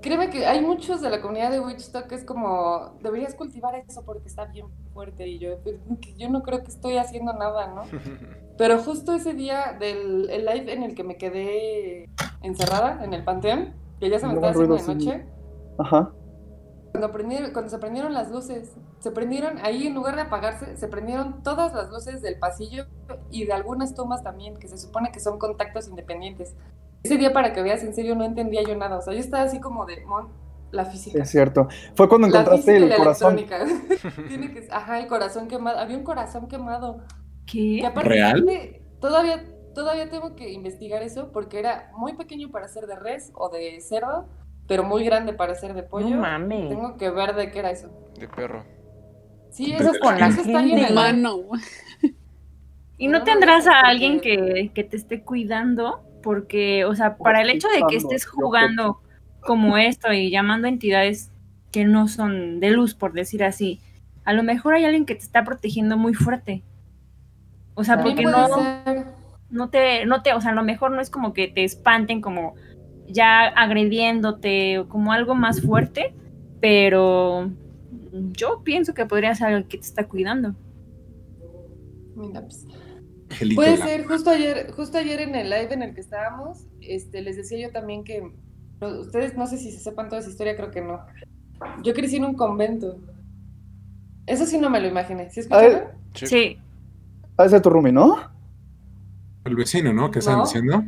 [0.00, 4.02] Créeme que hay muchos de la comunidad de Witchtalk que es como, deberías cultivar eso
[4.04, 5.26] porque está bien fuerte.
[5.26, 7.82] Y yo, "Pero que yo no creo que estoy haciendo nada, ¿no?
[8.58, 12.08] Pero justo ese día del el live en el que me quedé
[12.42, 15.26] encerrada en el panteón, que ya se me No, estaba haciendo de noche,
[15.78, 16.12] Ajá.
[16.92, 20.88] Cuando, prendieron- cuando se prendieron las luces, se prendieron ahí en lugar de apagarse, se
[20.88, 22.86] prendieron todas las luces del pasillo
[23.30, 26.54] y de algunas tomas también, que se supone que son contactos independientes.
[27.02, 28.98] Ese día, para que veas, en serio no entendía yo nada.
[28.98, 30.28] O sea, yo estaba así como de, "Mon,
[30.72, 31.22] la física.
[31.22, 31.68] Es cierto.
[31.94, 33.38] Fue cuando La encontraste y el la corazón.
[33.38, 33.88] electrónica.
[34.28, 35.78] Tiene que, ajá, el corazón quemado.
[35.78, 36.98] Había un corazón quemado.
[37.46, 37.86] Que ¿Qué?
[37.86, 38.44] aparte, ¿Real?
[39.00, 43.48] Todavía, todavía tengo que investigar eso porque era muy pequeño para ser de res o
[43.48, 44.26] de cerdo,
[44.68, 46.10] pero muy grande para ser de pollo.
[46.10, 46.68] No mames.
[46.68, 47.90] Tengo que ver de qué era eso.
[48.20, 48.64] De perro.
[49.50, 50.92] Sí, Eso con la eso está en el.
[50.92, 51.40] Humano.
[52.98, 56.04] ¿Y no No, tendrás no, a alguien que, que te esté cuidando?
[56.22, 59.00] Porque, o sea, para el hecho de que estés jugando
[59.40, 61.30] como esto y llamando a entidades
[61.72, 63.80] que no son de luz, por decir así,
[64.24, 66.62] a lo mejor hay alguien que te está protegiendo muy fuerte.
[67.74, 69.06] O sea, porque no, ser.
[69.48, 72.20] no te, no te, o sea, a lo mejor no es como que te espanten
[72.20, 72.54] como
[73.08, 76.14] ya agrediéndote o como algo más fuerte,
[76.60, 77.50] pero
[78.32, 80.54] yo pienso que podría ser alguien que te está cuidando.
[82.16, 82.66] Mira, pues,
[83.54, 87.36] Puede ser, justo ayer, justo ayer en el live en el que estábamos, este, les
[87.36, 88.32] decía yo también que
[88.80, 91.00] ustedes no sé si se sepan toda esa historia, creo que no.
[91.82, 92.98] Yo crecí en un convento.
[94.26, 95.30] Eso sí no me lo imaginé.
[95.30, 95.82] ¿Sí escucharon?
[96.14, 96.26] Sí.
[96.26, 96.58] Sí.
[97.36, 98.16] Ha de ser tu roomie, ¿no?
[99.44, 100.10] El vecino, ¿no?
[100.10, 100.44] ¿Qué están No.
[100.44, 100.84] diciendo?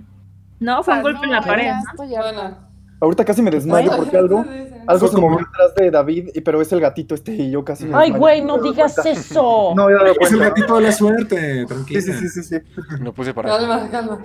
[0.61, 1.65] No, fue un golpe en la pared.
[1.65, 1.91] ya ¿no?
[1.91, 2.33] estoy harta.
[2.43, 2.71] Bueno.
[3.03, 4.45] Ahorita casi me desmayo porque algo,
[4.87, 7.65] algo se como- movió atrás de David, y- pero es el gatito este y yo
[7.65, 9.73] casi me Ay, güey, no digas eso.
[9.75, 12.01] No he dado Es el gatito de la suerte, tranquila.
[12.03, 12.83] Sí, sí, sí, sí, sí.
[13.01, 14.19] Lo puse para Calma, calma.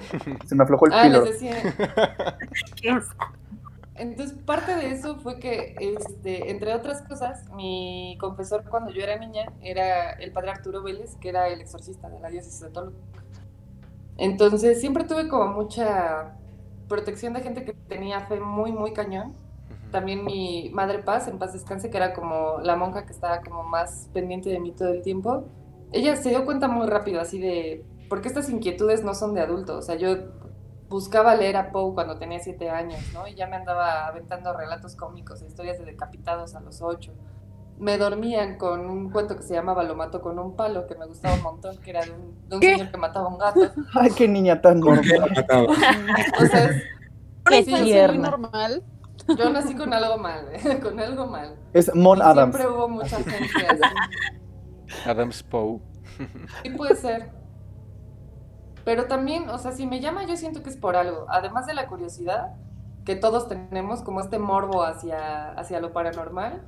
[0.46, 1.24] Se me aflojó el Ah, pilo.
[3.98, 9.18] Entonces, parte de eso fue que, este, entre otras cosas, mi confesor cuando yo era
[9.18, 12.98] niña era el padre Arturo Vélez, que era el exorcista de la diócesis de Toluca.
[14.18, 16.38] Entonces, siempre tuve como mucha
[16.88, 19.34] protección de gente que tenía fe muy, muy cañón.
[19.92, 23.64] También mi madre Paz, en paz descanse, que era como la monja que estaba como
[23.64, 25.46] más pendiente de mí todo el tiempo.
[25.92, 29.78] Ella se dio cuenta muy rápido, así de, porque estas inquietudes no son de adulto.
[29.78, 30.16] O sea, yo
[30.90, 33.28] buscaba leer a Poe cuando tenía siete años, ¿no?
[33.28, 37.14] Y ya me andaba aventando relatos cómicos, historias de decapitados a los ocho.
[37.78, 41.06] Me dormían con un cuento que se llamaba Lo mato con un palo, que me
[41.08, 43.60] gustaba un montón, que era de un, de un señor que mataba a un gato.
[43.94, 45.64] Ay, qué niña tan ¿Por qué lo mataba?
[46.42, 46.84] O sea, es-
[47.48, 48.30] Qué sí, Muy tierna.
[48.32, 48.84] normal.
[49.38, 50.80] yo nací con algo mal, ¿eh?
[50.82, 51.56] con algo mal.
[51.74, 52.56] Es Mon Y Adams.
[52.56, 55.08] Siempre hubo mucha gente así.
[55.10, 55.80] Adams Poe.
[56.64, 57.30] Sí puede ser.
[58.84, 61.26] Pero también, o sea, si me llama, yo siento que es por algo.
[61.30, 62.54] Además de la curiosidad
[63.04, 66.64] que todos tenemos, como este morbo hacia, hacia lo paranormal,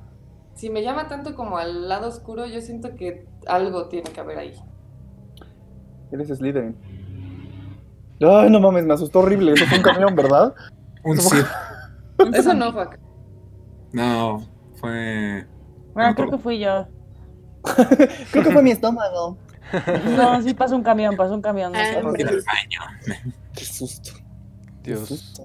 [0.58, 4.38] si me llama tanto como al lado oscuro, yo siento que algo tiene que haber
[4.38, 4.54] ahí.
[6.12, 6.76] Eres Slytherin.
[8.20, 9.52] Ay, no mames, me asustó horrible.
[9.52, 10.54] Eso fue un camión, ¿verdad?
[11.04, 11.46] Un Sith.
[12.34, 12.98] Eso no fue acá.
[13.92, 14.42] No,
[14.74, 15.46] fue.
[15.94, 16.86] Ah, creo que fui yo.
[18.32, 19.36] Creo que fue mi estómago.
[20.16, 21.72] No, sí pasó un camión, pasó un camión.
[21.72, 22.22] no sé Ah, qué.
[22.22, 23.20] el baño.
[23.54, 24.12] Qué susto.
[24.82, 25.08] qué Dios.
[25.08, 25.44] susto.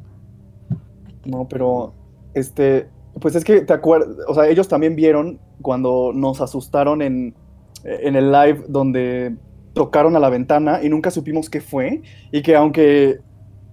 [1.26, 1.94] No, pero
[2.34, 2.90] este,
[3.20, 7.36] pues es que te acuerdas, o sea, ellos también vieron cuando nos asustaron en,
[7.84, 9.36] en el live donde
[9.74, 12.02] tocaron a la ventana y nunca supimos qué fue
[12.32, 13.20] y que aunque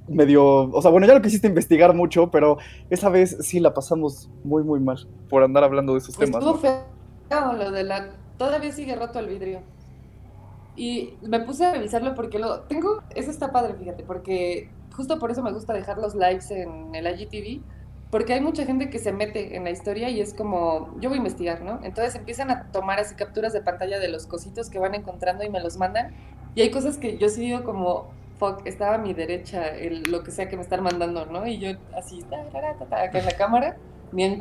[0.09, 2.59] medio, o sea, bueno, ya lo quisiste investigar mucho, pero
[2.91, 6.43] esa vez sí la pasamos muy, muy mal por andar hablando de esos temas.
[6.43, 8.11] Estuvo lo de la...
[8.36, 9.61] Todavía sigue roto el vidrio.
[10.74, 13.03] Y me puse a revisarlo porque lo tengo...
[13.14, 17.07] Eso está padre, fíjate, porque justo por eso me gusta dejar los lives en el
[17.07, 17.62] IGTV,
[18.11, 21.17] porque hay mucha gente que se mete en la historia y es como, yo voy
[21.17, 21.79] a investigar, ¿no?
[21.85, 25.49] Entonces empiezan a tomar así capturas de pantalla de los cositos que van encontrando y
[25.49, 26.13] me los mandan.
[26.57, 29.63] Y hay cosas que yo sí digo como, fuck, estaba a mi derecha
[30.09, 31.47] lo que sea que me están mandando, ¿no?
[31.47, 32.43] Y yo así, ta,
[32.89, 33.77] ta, en la cámara,
[34.11, 34.41] ni en.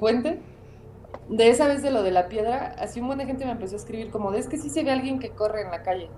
[1.27, 3.75] De esa vez de lo de la piedra, así un buen de gente me empezó
[3.75, 6.09] a escribir como, es que sí se ve alguien que corre en la calle.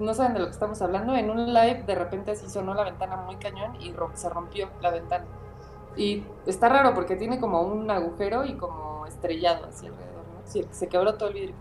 [0.00, 1.14] No saben de lo que estamos hablando.
[1.14, 4.90] En un live de repente así sonó la ventana muy cañón y se rompió la
[4.90, 5.24] ventana.
[5.96, 10.40] Y está raro porque tiene como un agujero y como estrellado así alrededor, ¿no?
[10.44, 11.54] Sí, se quebró todo el vidrio.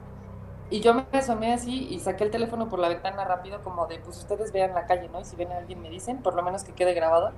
[0.69, 3.99] Y yo me asomé así y saqué el teléfono por la ventana rápido como de,
[3.99, 5.21] pues ustedes vean la calle, ¿no?
[5.21, 7.31] Y si ven a alguien me dicen, por lo menos que quede grabado.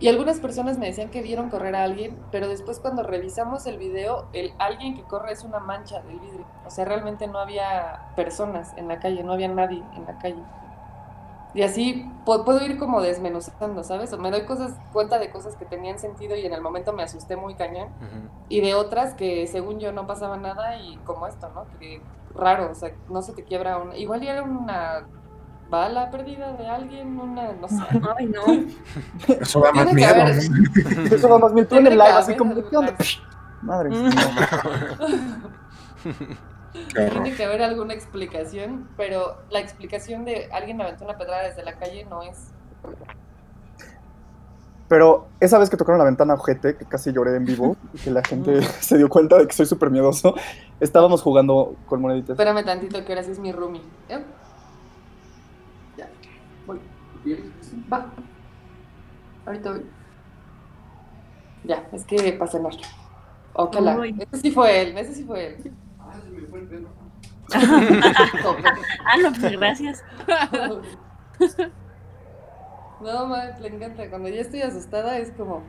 [0.00, 3.78] Y algunas personas me decían que vieron correr a alguien, pero después cuando revisamos el
[3.78, 6.46] video, el alguien que corre es una mancha del vidrio.
[6.66, 10.42] O sea, realmente no había personas en la calle, no había nadie en la calle.
[11.58, 14.12] Y así pu- puedo ir como desmenuzando, ¿sabes?
[14.12, 17.02] O me doy cosas, cuenta de cosas que tenían sentido y en el momento me
[17.02, 17.88] asusté muy cañón.
[18.48, 21.64] Y de otras que según yo no pasaba nada y como esto, ¿no?
[21.80, 22.00] Que
[22.36, 23.96] raro, o sea, no se te quiebra una...
[23.96, 25.02] Igual era una
[25.68, 27.82] bala perdida de alguien, una, no sé.
[28.16, 29.34] Ay, no.
[29.40, 30.22] Eso da más Tiene que miedo.
[30.22, 31.12] haber-.
[31.12, 32.54] Eso va más en Tiene el live, así como.
[33.62, 34.10] Madre mía.
[36.72, 41.62] Tiene que haber alguna explicación, pero la explicación de alguien me aventó una pedrada desde
[41.64, 42.52] la calle no es.
[44.88, 48.10] Pero esa vez que tocaron la ventana ojete, que casi lloré en vivo, y que
[48.10, 50.34] la gente se dio cuenta de que soy súper miedoso,
[50.80, 52.30] estábamos jugando con moneditas.
[52.30, 53.82] Espérame tantito que ahora sí es mi roomie.
[54.08, 54.22] ¿Eh?
[55.96, 56.08] Ya,
[56.66, 56.80] voy.
[57.92, 58.06] Va.
[59.46, 59.86] Ahorita voy.
[61.64, 62.72] Ya, es que para cenar.
[63.52, 63.98] Ojalá.
[64.06, 65.74] Ese sí fue él, ese sí fue él.
[69.06, 70.04] Ah, no, pues gracias.
[73.00, 74.10] No, mames, le encanta.
[74.10, 75.64] Cuando ya estoy asustada es como...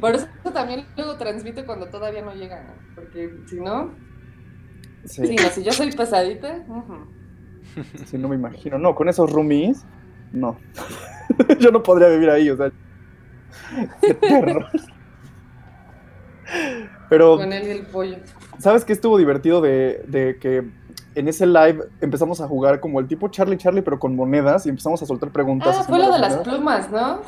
[0.00, 2.72] Por eso también luego transmito cuando todavía no llega, ¿no?
[2.94, 3.94] Porque si no,
[5.04, 6.94] Sí, si, no, si yo soy pesadita, ujú.
[8.04, 8.78] sí, no me imagino.
[8.78, 9.86] No, con esos roomies,
[10.32, 10.58] no.
[11.58, 12.70] Yo no podría vivir ahí, o sea.
[14.00, 14.66] Qué terror.
[17.08, 18.16] Pero, con él y el pollo.
[18.60, 20.68] ¿Sabes qué estuvo divertido de, de que
[21.14, 24.68] en ese live empezamos a jugar como el tipo Charlie Charlie, pero con monedas y
[24.68, 25.76] empezamos a soltar preguntas?
[25.80, 26.48] Ah, fue lo de las monedas?
[26.48, 27.20] plumas, ¿no?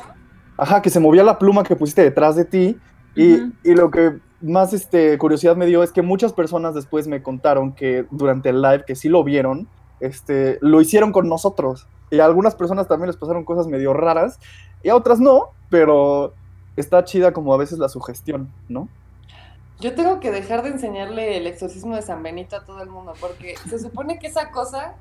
[0.57, 2.77] Ajá, que se movía la pluma que pusiste detrás de ti.
[3.15, 7.73] Y lo que más este, curiosidad me dio es que muchas personas después me contaron
[7.73, 9.67] que durante el live, que sí lo vieron,
[9.99, 11.87] este, lo hicieron con nosotros.
[12.11, 14.39] Y a algunas personas también les pasaron cosas medio raras,
[14.83, 16.33] y a otras no, pero
[16.75, 18.89] está chida como a veces la sugestión, ¿no?
[19.79, 23.13] Yo tengo que dejar de enseñarle el exorcismo de San Benito a todo el mundo,
[23.19, 24.95] porque se supone que esa cosa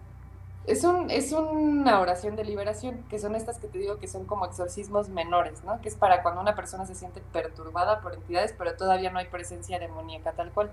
[0.67, 4.25] es, un, es una oración de liberación, que son estas que te digo que son
[4.25, 5.81] como exorcismos menores, ¿no?
[5.81, 9.27] Que es para cuando una persona se siente perturbada por entidades, pero todavía no hay
[9.27, 10.71] presencia demoníaca tal cual.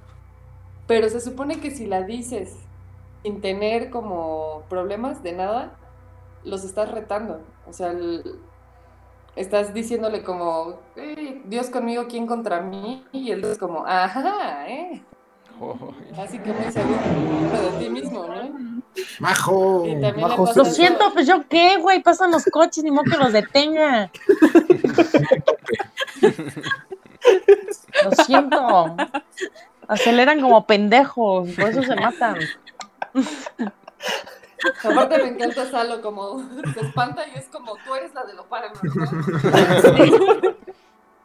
[0.87, 2.55] Pero se supone que si la dices
[3.23, 5.73] sin tener como problemas de nada,
[6.43, 7.41] los estás retando.
[7.67, 8.39] O sea, el-
[9.39, 13.03] estás diciéndole como, "Ey, Dios conmigo, ¿quién contra mí?
[13.11, 15.01] Y él es como, ajá, ¿eh?
[16.17, 16.97] Así que muy seguro
[17.71, 18.81] de ti mismo, ¿no?
[19.19, 19.85] ¡Majo!
[20.19, 23.33] Majo, Lo eso- siento, pues yo qué, güey, pasan los coches, ni modo que los
[23.33, 24.09] detenga.
[28.03, 28.95] Lo siento.
[29.87, 32.37] Aceleran como pendejos, por eso se matan.
[34.83, 36.43] Aparte me encanta Salo, como
[36.73, 38.57] se espanta y es como, tú eres la de lo ¿no?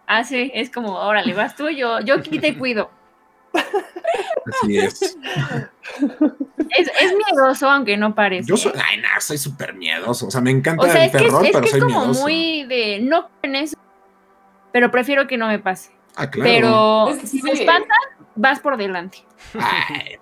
[0.06, 2.90] Ah, sí, es como, órale, vas tú, yo, yo aquí te cuido.
[3.54, 5.00] Así es.
[5.00, 5.16] Es,
[7.00, 8.46] es miedoso, aunque no parece.
[8.48, 10.26] Yo soy, ay, no, soy súper miedoso.
[10.26, 11.70] O sea, me encanta o sea, el es que es, terror, es pero que es
[11.70, 12.20] soy como miedoso.
[12.20, 13.76] muy de, no en eso,
[14.72, 15.92] pero prefiero que no me pase.
[16.16, 16.50] Ah, claro.
[16.50, 17.62] Pero Es si me sí.
[17.62, 17.94] espanta,
[18.34, 19.24] vas por delante.
[19.58, 20.18] Ay,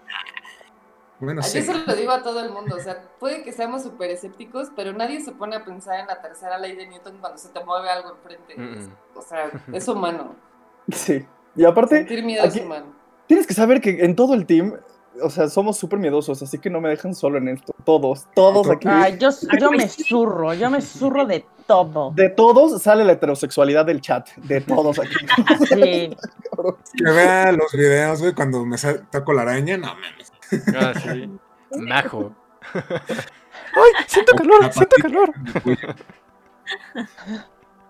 [1.25, 1.63] bueno, Yo sí.
[1.63, 4.93] se lo digo a todo el mundo, o sea, puede que seamos súper escépticos, pero
[4.93, 7.89] nadie se pone a pensar en la tercera ley de Newton cuando se te mueve
[7.91, 8.55] algo enfrente.
[8.57, 8.93] Mm.
[9.19, 10.35] O sea, es humano.
[10.93, 11.25] Sí.
[11.55, 12.87] Y aparte, Sentir miedo aquí- es humano.
[13.29, 14.75] tienes que saber que en todo el team,
[15.23, 17.73] o sea, somos súper miedosos, así que no me dejan solo en esto.
[17.85, 18.89] Todos, todos aquí.
[18.91, 19.29] Ay, yo,
[19.61, 22.11] yo me zurro, yo me zurro de todo.
[22.17, 25.15] De todos sale la heterosexualidad del chat, de todos aquí.
[25.69, 26.17] Sí.
[26.97, 30.32] Que vea los videos, güey, cuando me sa- toco la araña, no mames.
[30.77, 31.31] Ah, sí.
[31.79, 32.35] Majo.
[32.75, 35.33] ¡Ay, siento calor, siento calor!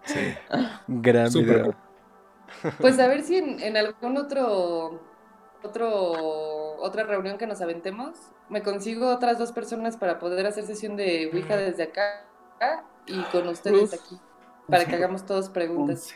[0.05, 0.35] Sí.
[0.89, 1.75] Gran video.
[2.81, 5.01] Pues a ver si en, en algún otro,
[5.63, 8.17] otro, otra reunión que nos aventemos,
[8.49, 12.25] me consigo otras dos personas para poder hacer sesión de Ouija desde acá
[13.07, 14.19] y con ustedes aquí,
[14.69, 16.15] para que hagamos todos preguntas.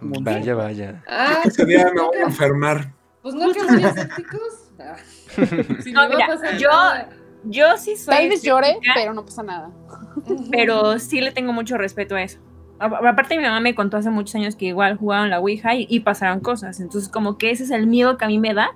[0.00, 1.02] Vaya, vaya.
[1.08, 2.92] Ah, Ese día me voy a enfermar.
[3.22, 4.67] pues no que muy escépticos.
[4.80, 4.96] Ah.
[5.82, 6.26] Si No, mira,
[6.58, 7.08] yo- nada.
[7.44, 8.14] Yo sí soy.
[8.14, 9.70] Tal vez llore, pero no pasa nada.
[10.50, 12.40] pero sí le tengo mucho respeto a eso.
[12.80, 15.86] A- Aparte, mi mamá me contó hace muchos años que igual jugaban la Ouija y,
[15.88, 16.80] y pasaron cosas.
[16.80, 18.70] Entonces, como que ese es el miedo que a mí me da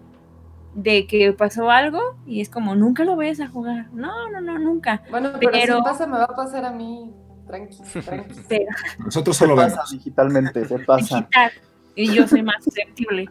[0.75, 3.89] de que pasó algo y es como, nunca lo vayas a jugar.
[3.93, 5.03] No, no, no, nunca.
[5.11, 7.13] Bueno, pero, Pero- si pasa, me va a pasar a mí.
[7.47, 8.41] Tranqui, tranqui.
[8.49, 8.67] Pero
[9.05, 9.91] Nosotros solo vemos.
[9.91, 11.17] digitalmente, se pasa.
[11.17, 11.51] digital.
[11.97, 13.29] Y yo soy más susceptible.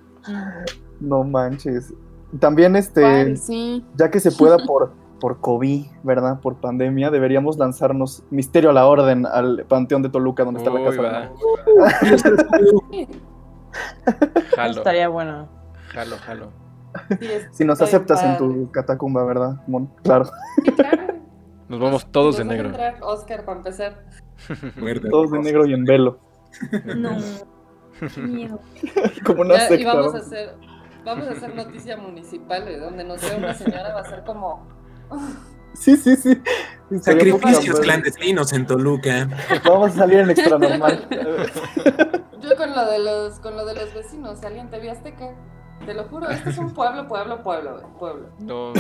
[0.99, 1.93] No manches.
[2.39, 3.37] También, este, ¿Cuál?
[3.37, 3.85] Sí.
[3.95, 6.39] ya que se pueda por, por COVID, ¿verdad?
[6.39, 10.79] Por pandemia, deberíamos lanzarnos Misterio a la Orden al Panteón de Toluca, donde está la
[10.79, 11.01] Uy, casa.
[11.01, 11.31] de va.
[11.31, 13.07] Mon.
[14.55, 15.47] Jalo, Estaría bueno.
[15.89, 16.51] jalo, jalo.
[17.19, 19.87] Sí, Si nos aceptas en tu catacumba, ¿verdad, Mon?
[20.03, 20.25] Claro.
[20.65, 21.13] Sí, claro.
[21.69, 22.69] Nos vamos todos de Nos a negro.
[22.69, 24.03] entrar, Oscar, para empezar.
[25.09, 26.19] Todos de negro y en velo.
[26.97, 27.11] No.
[28.17, 28.59] Miedo.
[29.25, 29.93] Como una Ya, y secta.
[29.93, 30.17] vamos ¿no?
[30.19, 30.55] a hacer,
[31.03, 34.67] vamos a hacer noticia municipal, de donde nos vea una señora va a ser como
[35.73, 36.41] Sí, sí, sí.
[36.99, 39.29] Sacrificios clandestinos en Toluca.
[39.63, 41.07] Vamos a salir en extra normal.
[42.41, 45.33] yo con lo de los, con lo de los vecinos, salí en TV Azteca.
[45.85, 48.27] Te lo juro, este es un pueblo, pueblo, pueblo, pueblo.
[48.39, 48.73] No,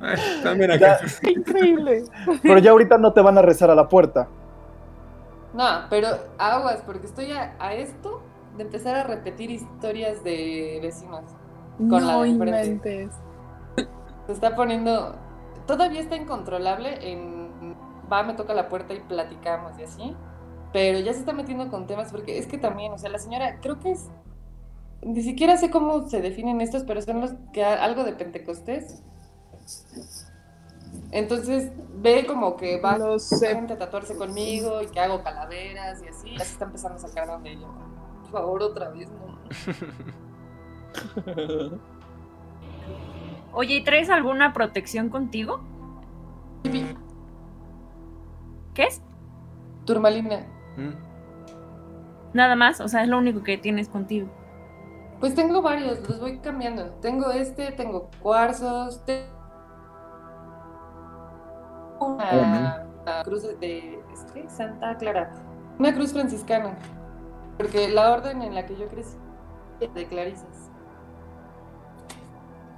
[0.00, 1.00] Ay, también acá.
[1.22, 2.04] Increíble.
[2.40, 4.28] Pero ya ahorita no te van a rezar a la puerta.
[5.52, 8.22] No, pero aguas, porque estoy a, a esto
[8.60, 11.24] de empezar a repetir historias de vecinos.
[11.78, 12.68] Con la no de enfrente.
[12.68, 13.14] inventes.
[14.26, 15.16] Se está poniendo.
[15.66, 17.74] Todavía está incontrolable en.
[18.12, 20.14] Va, me toca la puerta y platicamos y así.
[20.74, 23.60] Pero ya se está metiendo con temas porque es que también, o sea, la señora,
[23.60, 24.08] creo que es.
[25.02, 29.02] Ni siquiera sé cómo se definen estos, pero son los que algo de Pentecostés.
[31.12, 33.56] Entonces ve como que va Lo sé.
[33.56, 36.32] a tatuarse conmigo y que hago calaveras y así.
[36.36, 37.99] Ya se está empezando a sacar de donde yo.
[38.30, 39.38] Por favor, otra vez, no.
[43.52, 45.60] Oye, ¿y traes alguna protección contigo?
[48.74, 49.02] ¿Qué es?
[49.84, 50.46] Turmalina.
[50.76, 50.90] Mm.
[52.32, 54.28] Nada más, o sea, es lo único que tienes contigo.
[55.18, 56.84] Pues tengo varios, los voy cambiando.
[57.02, 59.28] Tengo este, tengo cuarzos, te-
[61.98, 65.32] una, una cruz de este, Santa Clara,
[65.78, 66.78] una cruz franciscana,
[67.60, 69.18] porque la orden en la que yo crecí
[69.80, 70.70] de clarisas.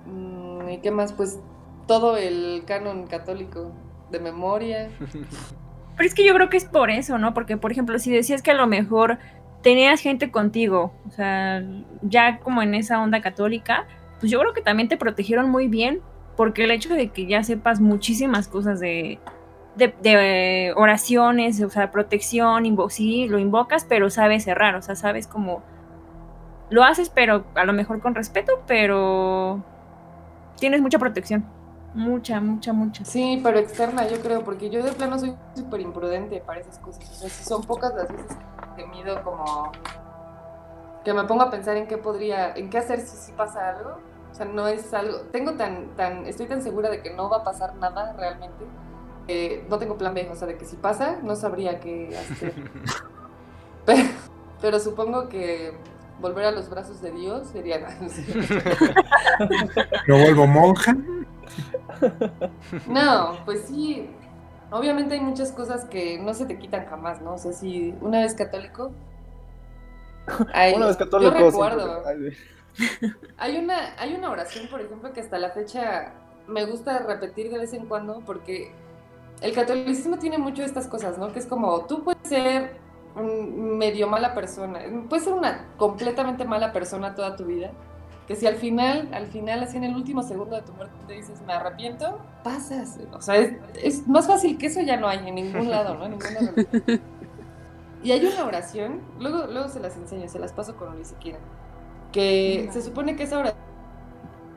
[0.06, 1.12] Mm, ¿Y qué más?
[1.12, 1.38] Pues
[1.86, 3.70] todo el canon católico
[4.10, 4.90] de memoria.
[5.96, 7.32] Pero es que yo creo que es por eso, ¿no?
[7.32, 9.18] Porque, por ejemplo, si decías que a lo mejor
[9.62, 11.62] tenías gente contigo, o sea,
[12.02, 13.86] ya como en esa onda católica,
[14.18, 16.00] pues yo creo que también te protegieron muy bien,
[16.36, 19.20] porque el hecho de que ya sepas muchísimas cosas de,
[19.74, 25.26] de, de, oraciones, o sea, protección, sí, lo invocas, pero sabes cerrar, o sea, sabes
[25.26, 25.62] como...
[26.70, 29.62] Lo haces, pero a lo mejor con respeto, pero
[30.58, 31.44] tienes mucha protección.
[31.94, 33.04] Mucha, mucha, mucha.
[33.04, 37.04] Sí, pero externa, yo creo, porque yo de plano soy súper imprudente para esas cosas.
[37.10, 38.38] O sea, son pocas las veces
[38.76, 39.70] que mido como
[41.04, 43.98] que me pongo a pensar en qué podría, en qué hacer si, si pasa algo.
[44.30, 47.38] O sea, no es algo, tengo tan, tan, estoy tan segura de que no va
[47.38, 48.64] a pasar nada realmente.
[49.26, 52.54] Que no tengo plan B, o sea, de que si pasa, no sabría qué hacer.
[53.86, 54.08] pero,
[54.60, 55.72] pero supongo que
[56.20, 57.78] volver a los brazos de Dios sería...
[60.06, 60.96] ¿Me vuelvo monja?
[62.86, 64.08] No, pues sí.
[64.70, 67.34] Obviamente hay muchas cosas que no se te quitan jamás, ¿no?
[67.34, 68.90] O sea, si una vez católico.
[70.54, 71.38] Ay, Una vez católico.
[71.38, 72.02] Yo recuerdo.
[72.04, 72.36] siempre-
[73.36, 76.12] Hay una, hay una oración, por ejemplo, que hasta la fecha
[76.48, 78.72] me gusta repetir de vez en cuando porque
[79.42, 81.32] el catolicismo tiene mucho de estas cosas, ¿no?
[81.32, 82.80] Que es como, tú puedes ser
[83.14, 87.70] medio mala persona, puedes ser una completamente mala persona toda tu vida,
[88.26, 91.14] que si al final, al final, así en el último segundo de tu muerte te
[91.14, 92.98] dices, me arrepiento, pasas.
[93.12, 96.06] O sea, es, es más fácil que eso ya no hay en ningún lado, ¿no?
[96.06, 97.02] En ninguna religión.
[98.04, 101.14] Y hay una oración, luego, luego se las enseño, se las paso con Luis si
[101.16, 101.40] quieren,
[102.10, 103.71] que se supone que esa oración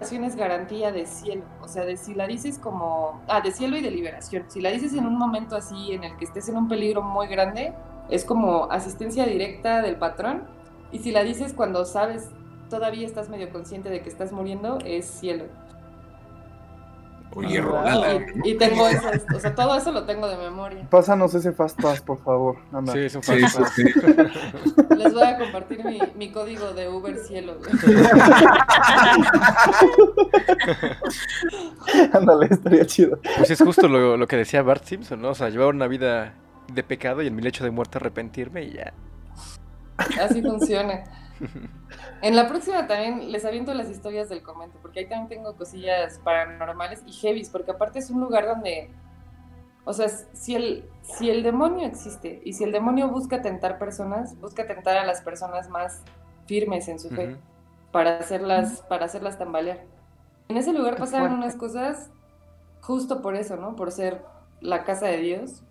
[0.01, 3.81] es garantía de cielo, o sea, de si la dices como, ah, de cielo y
[3.81, 6.67] de liberación, si la dices en un momento así en el que estés en un
[6.67, 7.73] peligro muy grande,
[8.09, 10.43] es como asistencia directa del patrón,
[10.91, 12.29] y si la dices cuando sabes,
[12.69, 15.45] todavía estás medio consciente de que estás muriendo, es cielo.
[17.35, 18.17] Oye, Ah.
[18.43, 20.87] Y, y tengo esas, o sea, todo eso lo tengo de memoria.
[20.89, 22.55] Pásanos ese Fast Pass, por favor.
[22.71, 22.93] Anda.
[22.93, 24.03] Sí, es un Sí, fast sí, pass.
[24.07, 24.63] sí.
[24.97, 27.57] Les voy a compartir mi, mi código de Uber Cielo.
[32.13, 33.19] Ándale, estaría chido.
[33.37, 35.29] Pues es justo lo, lo que decía Bart Simpson, ¿no?
[35.29, 36.33] O sea, llevar una vida
[36.71, 38.93] de pecado y en mi lecho de muerte arrepentirme y ya.
[40.21, 41.03] Así funciona.
[42.21, 46.19] En la próxima también les aviento las historias del convento, porque ahí también tengo cosillas
[46.23, 48.89] paranormales y heavies, porque aparte es un lugar donde,
[49.83, 54.39] o sea, si el, si el demonio existe y si el demonio busca tentar personas,
[54.39, 56.03] busca tentar a las personas más
[56.47, 57.37] firmes en su fe Ujú.
[57.91, 59.83] para hacerlas, para hacerlas tambalear.
[60.47, 62.11] En ese lugar pasaban unas cosas
[62.81, 63.75] justo por eso, ¿no?
[63.75, 64.23] Por ser
[64.61, 65.63] la casa de Dios.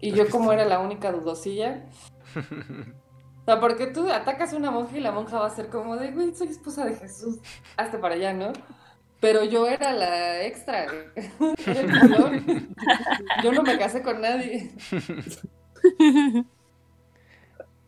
[0.00, 1.86] Y yo como era la única dudosilla,
[3.44, 5.96] o sea, porque tú atacas a una monja y la monja va a ser como
[5.96, 7.38] de, güey, soy esposa de Jesús,
[7.76, 8.52] hazte para allá, ¿no?
[9.20, 10.86] Pero yo era la extra.
[13.42, 14.74] Yo no me casé con nadie.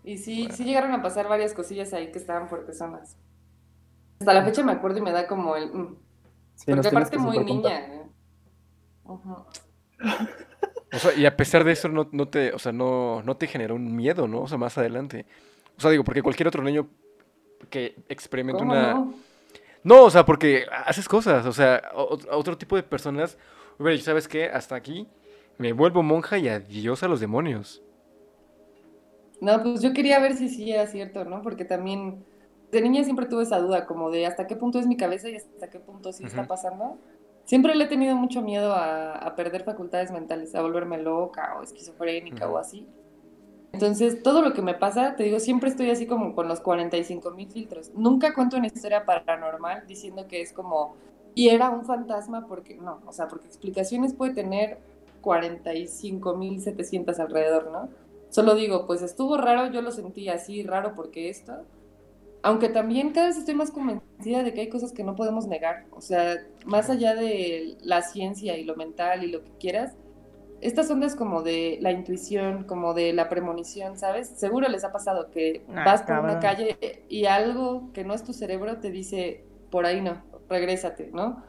[0.04, 3.16] Y sí, sí llegaron a pasar varias cosillas ahí que estaban personas.
[4.20, 5.72] Hasta la fecha me acuerdo y me da como el...
[5.72, 5.96] mm,
[6.54, 7.78] Sí, porque aparte muy niña.
[7.80, 8.06] ¿eh?
[9.04, 9.44] Ujú.
[10.96, 13.46] O sea, y a pesar de eso, no, no te, o sea, no, no te
[13.46, 14.42] generó un miedo, ¿no?
[14.42, 15.26] O sea, más adelante.
[15.76, 16.88] O sea, digo, porque cualquier otro niño
[17.70, 18.94] que experimente ¿Cómo una.
[18.94, 19.14] no?
[19.84, 21.46] No, o sea, porque haces cosas.
[21.46, 23.38] O sea, a otro tipo de personas.
[23.78, 24.46] Dicho, ¿sabes qué?
[24.46, 25.06] Hasta aquí
[25.58, 27.82] me vuelvo monja y adiós a los demonios.
[29.40, 31.42] No, pues yo quería ver si sí era cierto, ¿no?
[31.42, 32.24] Porque también
[32.72, 35.36] de niña siempre tuve esa duda, como de hasta qué punto es mi cabeza y
[35.36, 36.98] hasta qué punto sí está pasando.
[37.46, 41.62] Siempre le he tenido mucho miedo a, a perder facultades mentales, a volverme loca o
[41.62, 42.86] esquizofrénica o así.
[43.72, 47.30] Entonces, todo lo que me pasa, te digo, siempre estoy así como con los 45
[47.32, 47.92] mil filtros.
[47.94, 50.96] Nunca cuento una historia paranormal diciendo que es como,
[51.34, 54.78] y era un fantasma, porque no, o sea, porque explicaciones puede tener
[55.20, 57.88] 45 mil 700 alrededor, ¿no?
[58.30, 61.62] Solo digo, pues estuvo raro, yo lo sentí así raro porque esto.
[62.42, 65.86] Aunque también cada vez estoy más convencida de que hay cosas que no podemos negar.
[65.90, 69.96] O sea, más allá de la ciencia y lo mental y lo que quieras,
[70.60, 74.28] estas ondas como de la intuición, como de la premonición, ¿sabes?
[74.28, 76.76] Seguro les ha pasado que Ah, vas por una calle
[77.08, 81.42] y algo que no es tu cerebro te dice, por ahí no, regrésate, ¿no?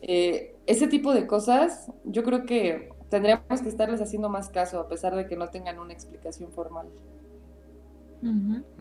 [0.00, 4.88] Eh, ese tipo de cosas, yo creo que tendríamos que estarles haciendo más caso, a
[4.88, 6.88] pesar de que no tengan una explicación formal.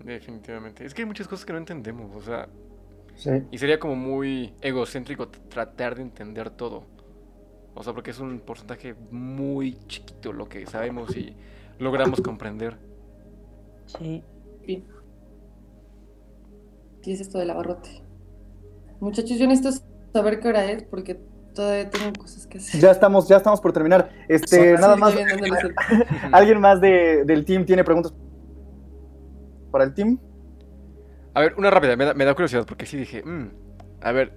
[0.04, 0.86] Definitivamente.
[0.86, 2.48] Es que hay muchas cosas que no entendemos, o sea,
[3.16, 3.32] Sí.
[3.52, 6.84] y sería como muy egocéntrico tratar de entender todo.
[7.76, 11.36] O sea, porque es un porcentaje muy chiquito lo que sabemos y
[11.80, 12.78] logramos comprender.
[13.86, 14.24] Sí.
[14.66, 14.84] Bien.
[17.02, 18.02] Sí, es esto del abarrote.
[19.00, 19.84] Muchachos, yo necesito
[20.14, 21.16] saber qué hora es porque
[21.56, 22.82] todavía tengo cosas que hacer.
[22.82, 24.10] Ya estamos, ya estamos por terminar.
[24.28, 25.14] Este, Sí, nada más.
[26.32, 28.14] ¿alguien más de- del team tiene preguntas
[29.72, 30.20] para el team?
[31.34, 33.50] A ver, una rápida, me da, me da curiosidad porque sí dije, "Mm,
[34.02, 34.34] a ver,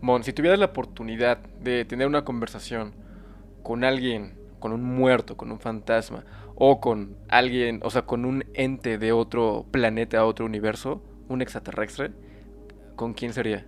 [0.00, 2.94] Mon, si tuvieras la oportunidad de tener una conversación
[3.62, 6.24] con alguien, con un muerto, con un fantasma,
[6.54, 12.12] o con alguien, o sea, con un ente de otro planeta, otro universo, un extraterrestre,
[12.94, 13.66] ¿con quién sería?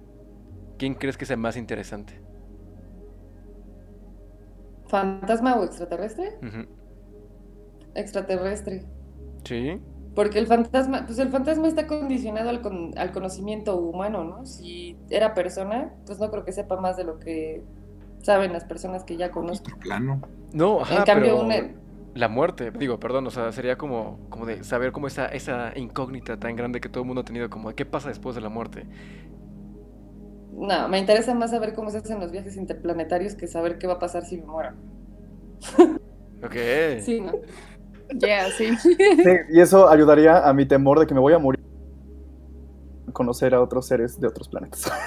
[0.78, 2.14] ¿Quién crees que sea más interesante?
[4.88, 6.30] ¿Fantasma o extraterrestre?
[7.94, 8.84] Extraterrestre.
[9.44, 9.80] Sí.
[10.14, 14.46] Porque el fantasma, pues el fantasma está condicionado al, con- al conocimiento humano, ¿no?
[14.46, 17.62] Si era persona, pues no creo que sepa más de lo que
[18.22, 19.68] saben las personas que ya conozco.
[19.68, 20.20] Otro plano.
[20.52, 21.74] No, ajá, en cambio, pero una-
[22.14, 26.38] la muerte, digo, perdón, o sea, sería como, como de saber cómo esa, esa incógnita
[26.38, 28.48] tan grande que todo el mundo ha tenido, como de qué pasa después de la
[28.48, 28.88] muerte.
[30.50, 33.94] no, me interesa más saber cómo se hacen los viajes interplanetarios que saber qué va
[33.94, 34.70] a pasar si me muero.
[36.42, 36.56] Ok.
[36.96, 37.40] Sí, ¿no?
[38.20, 38.74] Yeah, sí.
[38.76, 38.96] Sí,
[39.50, 41.58] y eso ayudaría a mi temor de que me voy a morir.
[43.12, 44.90] Conocer a otros seres de otros planetas.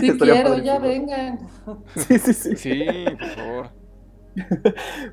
[0.00, 0.66] Si Estaría quiero, padrísimo.
[0.66, 1.38] ya vengan.
[1.96, 2.56] Sí, sí, sí.
[2.56, 2.84] Sí,
[3.18, 3.70] por favor.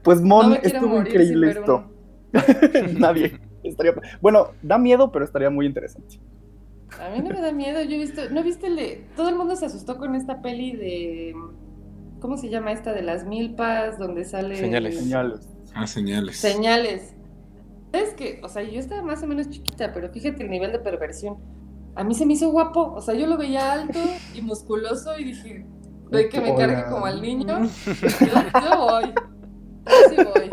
[0.04, 1.92] Pues No Mon, quiero estuvo morir increíble esto.
[3.00, 3.40] Nadie.
[3.64, 3.94] Estaría...
[4.22, 6.20] Bueno, da miedo, pero estaría muy interesante.
[7.00, 9.36] A mí no me da miedo, yo he visto, ¿no viste el de, todo el
[9.36, 11.34] mundo se asustó con esta peli de,
[12.26, 12.92] ¿cómo se llama esta?
[12.92, 14.56] De las milpas, donde sale...
[14.56, 14.98] Señales.
[14.98, 15.48] Señales.
[15.76, 16.36] Ah, señales.
[16.36, 17.14] Señales.
[17.94, 20.80] Es que, o sea, yo estaba más o menos chiquita, pero fíjate el nivel de
[20.80, 21.38] perversión.
[21.94, 24.00] A mí se me hizo guapo, o sea, yo lo veía alto
[24.34, 25.68] y musculoso y dije,
[26.10, 26.66] de que me Hola.
[26.66, 27.62] cargue como al niño.
[27.86, 29.14] Yo, yo voy,
[29.86, 30.50] yo sí voy.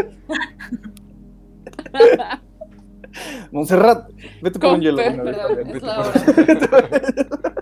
[3.50, 4.10] Montserrat,
[4.42, 4.98] vete por un hielo.
[4.98, 6.12] Perdón, es la hora.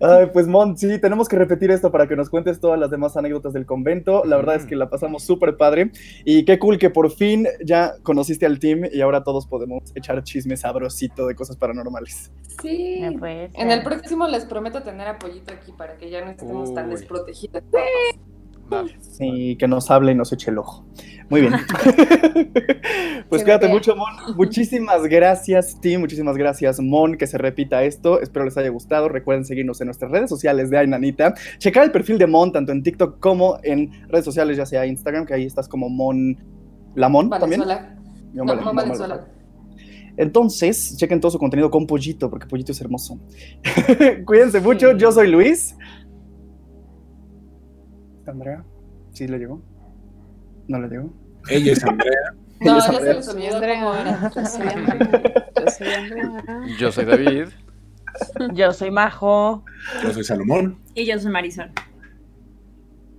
[0.00, 3.16] Ay, pues Mon, sí, tenemos que repetir esto para que nos cuentes todas las demás
[3.16, 4.24] anécdotas del convento.
[4.24, 5.90] La verdad es que la pasamos súper padre.
[6.24, 10.22] Y qué cool que por fin ya conociste al team y ahora todos podemos echar
[10.22, 12.32] chisme sabrosito de cosas paranormales.
[12.62, 13.02] Sí.
[13.02, 17.62] En el próximo les prometo tener apoyito aquí para que ya no estemos tan desprotegidas.
[18.72, 18.84] Va.
[19.18, 20.86] Y que nos hable y nos eche el ojo.
[21.28, 21.52] Muy bien.
[23.28, 24.36] pues cuídate mucho, Mon.
[24.36, 26.00] Muchísimas gracias, Team.
[26.00, 28.20] Muchísimas gracias, Mon, que se repita esto.
[28.20, 29.08] Espero les haya gustado.
[29.08, 31.34] Recuerden seguirnos en nuestras redes sociales de Ainanita.
[31.58, 35.24] Checar el perfil de Mon, tanto en TikTok como en redes sociales, ya sea Instagram,
[35.24, 36.36] que ahí estás como Mon.
[36.96, 37.60] ¿La Mon también?
[37.60, 37.96] Valenzuela.
[38.34, 39.26] Yo, No, no, Mon Valenzuela.
[40.16, 43.18] Entonces, chequen todo su contenido con Pollito, porque Pollito es hermoso.
[44.26, 44.96] Cuídense mucho.
[44.96, 45.76] Yo soy Luis.
[48.30, 48.64] Andrea,
[49.12, 49.60] ¿sí le llegó?
[50.68, 51.10] ¿No le llegó?
[51.48, 52.34] Ella es Andrea.
[52.62, 52.76] No.
[53.02, 54.30] Yo soy Andrea.
[54.34, 54.44] Yo
[55.70, 56.44] soy Andrea.
[56.78, 57.48] Yo soy David.
[58.52, 59.64] Yo soy Majo.
[60.02, 60.78] Yo soy Salomón.
[60.94, 61.70] Y yo soy Marisol.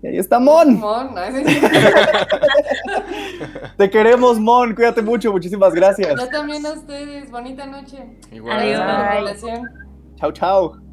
[0.03, 0.79] Y ahí está Mon.
[0.79, 1.21] Mon, ¿no?
[3.77, 4.73] Te queremos, Mon.
[4.75, 5.31] Cuídate mucho.
[5.31, 6.19] Muchísimas gracias.
[6.19, 7.31] Yo también a ustedes.
[7.31, 8.17] Bonita noche.
[8.31, 8.59] Igual.
[8.59, 9.41] Adiós.
[10.17, 10.90] Chao, chao.